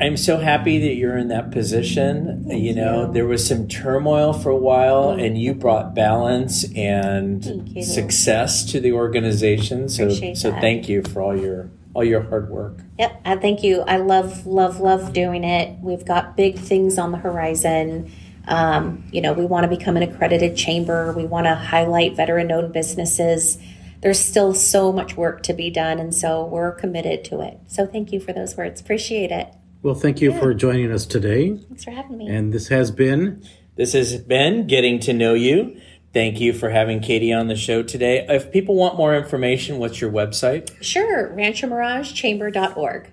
I'm 0.00 0.16
so 0.16 0.38
happy 0.38 0.80
that 0.80 0.94
you're 0.94 1.16
in 1.16 1.28
that 1.28 1.52
position. 1.52 2.44
you 2.48 2.74
know, 2.74 3.06
you. 3.06 3.12
there 3.12 3.26
was 3.26 3.46
some 3.46 3.68
turmoil 3.68 4.32
for 4.32 4.50
a 4.50 4.56
while 4.56 5.14
mm. 5.14 5.24
and 5.24 5.38
you 5.38 5.54
brought 5.54 5.94
balance 5.94 6.64
and 6.74 7.84
success 7.84 8.64
to 8.72 8.80
the 8.80 8.92
organization. 8.92 9.88
So 9.88 10.04
Appreciate 10.04 10.36
so 10.36 10.50
that. 10.50 10.60
thank 10.60 10.88
you 10.88 11.02
for 11.02 11.22
all 11.22 11.38
your 11.38 11.70
all 11.94 12.04
your 12.04 12.22
hard 12.22 12.50
work. 12.50 12.80
Yep, 12.98 13.20
I 13.24 13.36
thank 13.36 13.62
you. 13.62 13.80
I 13.82 13.96
love, 13.96 14.46
love, 14.46 14.80
love 14.80 15.12
doing 15.12 15.44
it. 15.44 15.78
We've 15.80 16.04
got 16.04 16.36
big 16.36 16.58
things 16.58 16.98
on 16.98 17.12
the 17.12 17.18
horizon. 17.18 18.12
Um, 18.46 19.04
you 19.10 19.22
know, 19.22 19.32
we 19.32 19.46
want 19.46 19.64
to 19.64 19.74
become 19.74 19.96
an 19.96 20.02
accredited 20.02 20.56
chamber. 20.56 21.12
We 21.12 21.24
want 21.24 21.46
to 21.46 21.54
highlight 21.54 22.16
veteran-owned 22.16 22.72
businesses. 22.72 23.58
There's 24.02 24.18
still 24.18 24.52
so 24.52 24.92
much 24.92 25.16
work 25.16 25.42
to 25.44 25.54
be 25.54 25.70
done, 25.70 25.98
and 25.98 26.14
so 26.14 26.44
we're 26.44 26.72
committed 26.72 27.24
to 27.26 27.40
it. 27.40 27.58
So 27.68 27.86
thank 27.86 28.12
you 28.12 28.20
for 28.20 28.34
those 28.34 28.54
words. 28.56 28.80
Appreciate 28.80 29.30
it. 29.30 29.48
Well, 29.82 29.94
thank 29.94 30.20
you 30.20 30.38
for 30.38 30.52
joining 30.52 30.90
us 30.92 31.06
today. 31.06 31.56
Thanks 31.56 31.84
for 31.84 31.90
having 31.90 32.18
me. 32.18 32.28
And 32.28 32.52
this 32.52 32.68
has 32.68 32.90
been 32.90 33.42
This 33.76 33.92
has 33.94 34.16
been 34.18 34.66
getting 34.66 35.00
to 35.00 35.12
know 35.12 35.34
you. 35.34 35.80
Thank 36.14 36.40
you 36.40 36.52
for 36.52 36.70
having 36.70 37.00
Katie 37.00 37.32
on 37.32 37.48
the 37.48 37.56
show 37.56 37.82
today. 37.82 38.24
If 38.28 38.52
people 38.52 38.76
want 38.76 38.96
more 38.96 39.16
information, 39.16 39.78
what's 39.78 40.00
your 40.00 40.12
website? 40.12 40.70
Sure, 40.80 41.28
ranchomiragechamber.org. 41.30 43.10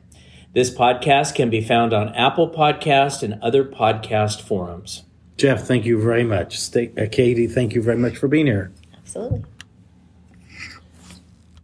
This 0.54 0.70
podcast 0.74 1.34
can 1.34 1.50
be 1.50 1.62
found 1.62 1.94
on 1.94 2.10
Apple 2.10 2.48
Podcast 2.48 3.24
and 3.24 3.42
other 3.42 3.66
podcast 3.66 4.42
forums. 4.42 5.04
Jeff. 5.38 5.64
Thank 5.64 5.86
you 5.86 6.00
very 6.00 6.24
much. 6.24 6.60
Stay, 6.60 6.92
uh, 6.96 7.08
Katie, 7.12 7.48
thank 7.48 7.74
you 7.74 7.82
very 7.82 7.98
much 7.98 8.18
for 8.18 8.28
being 8.28 8.46
here. 8.46 8.72
Absolutely. 8.96 9.44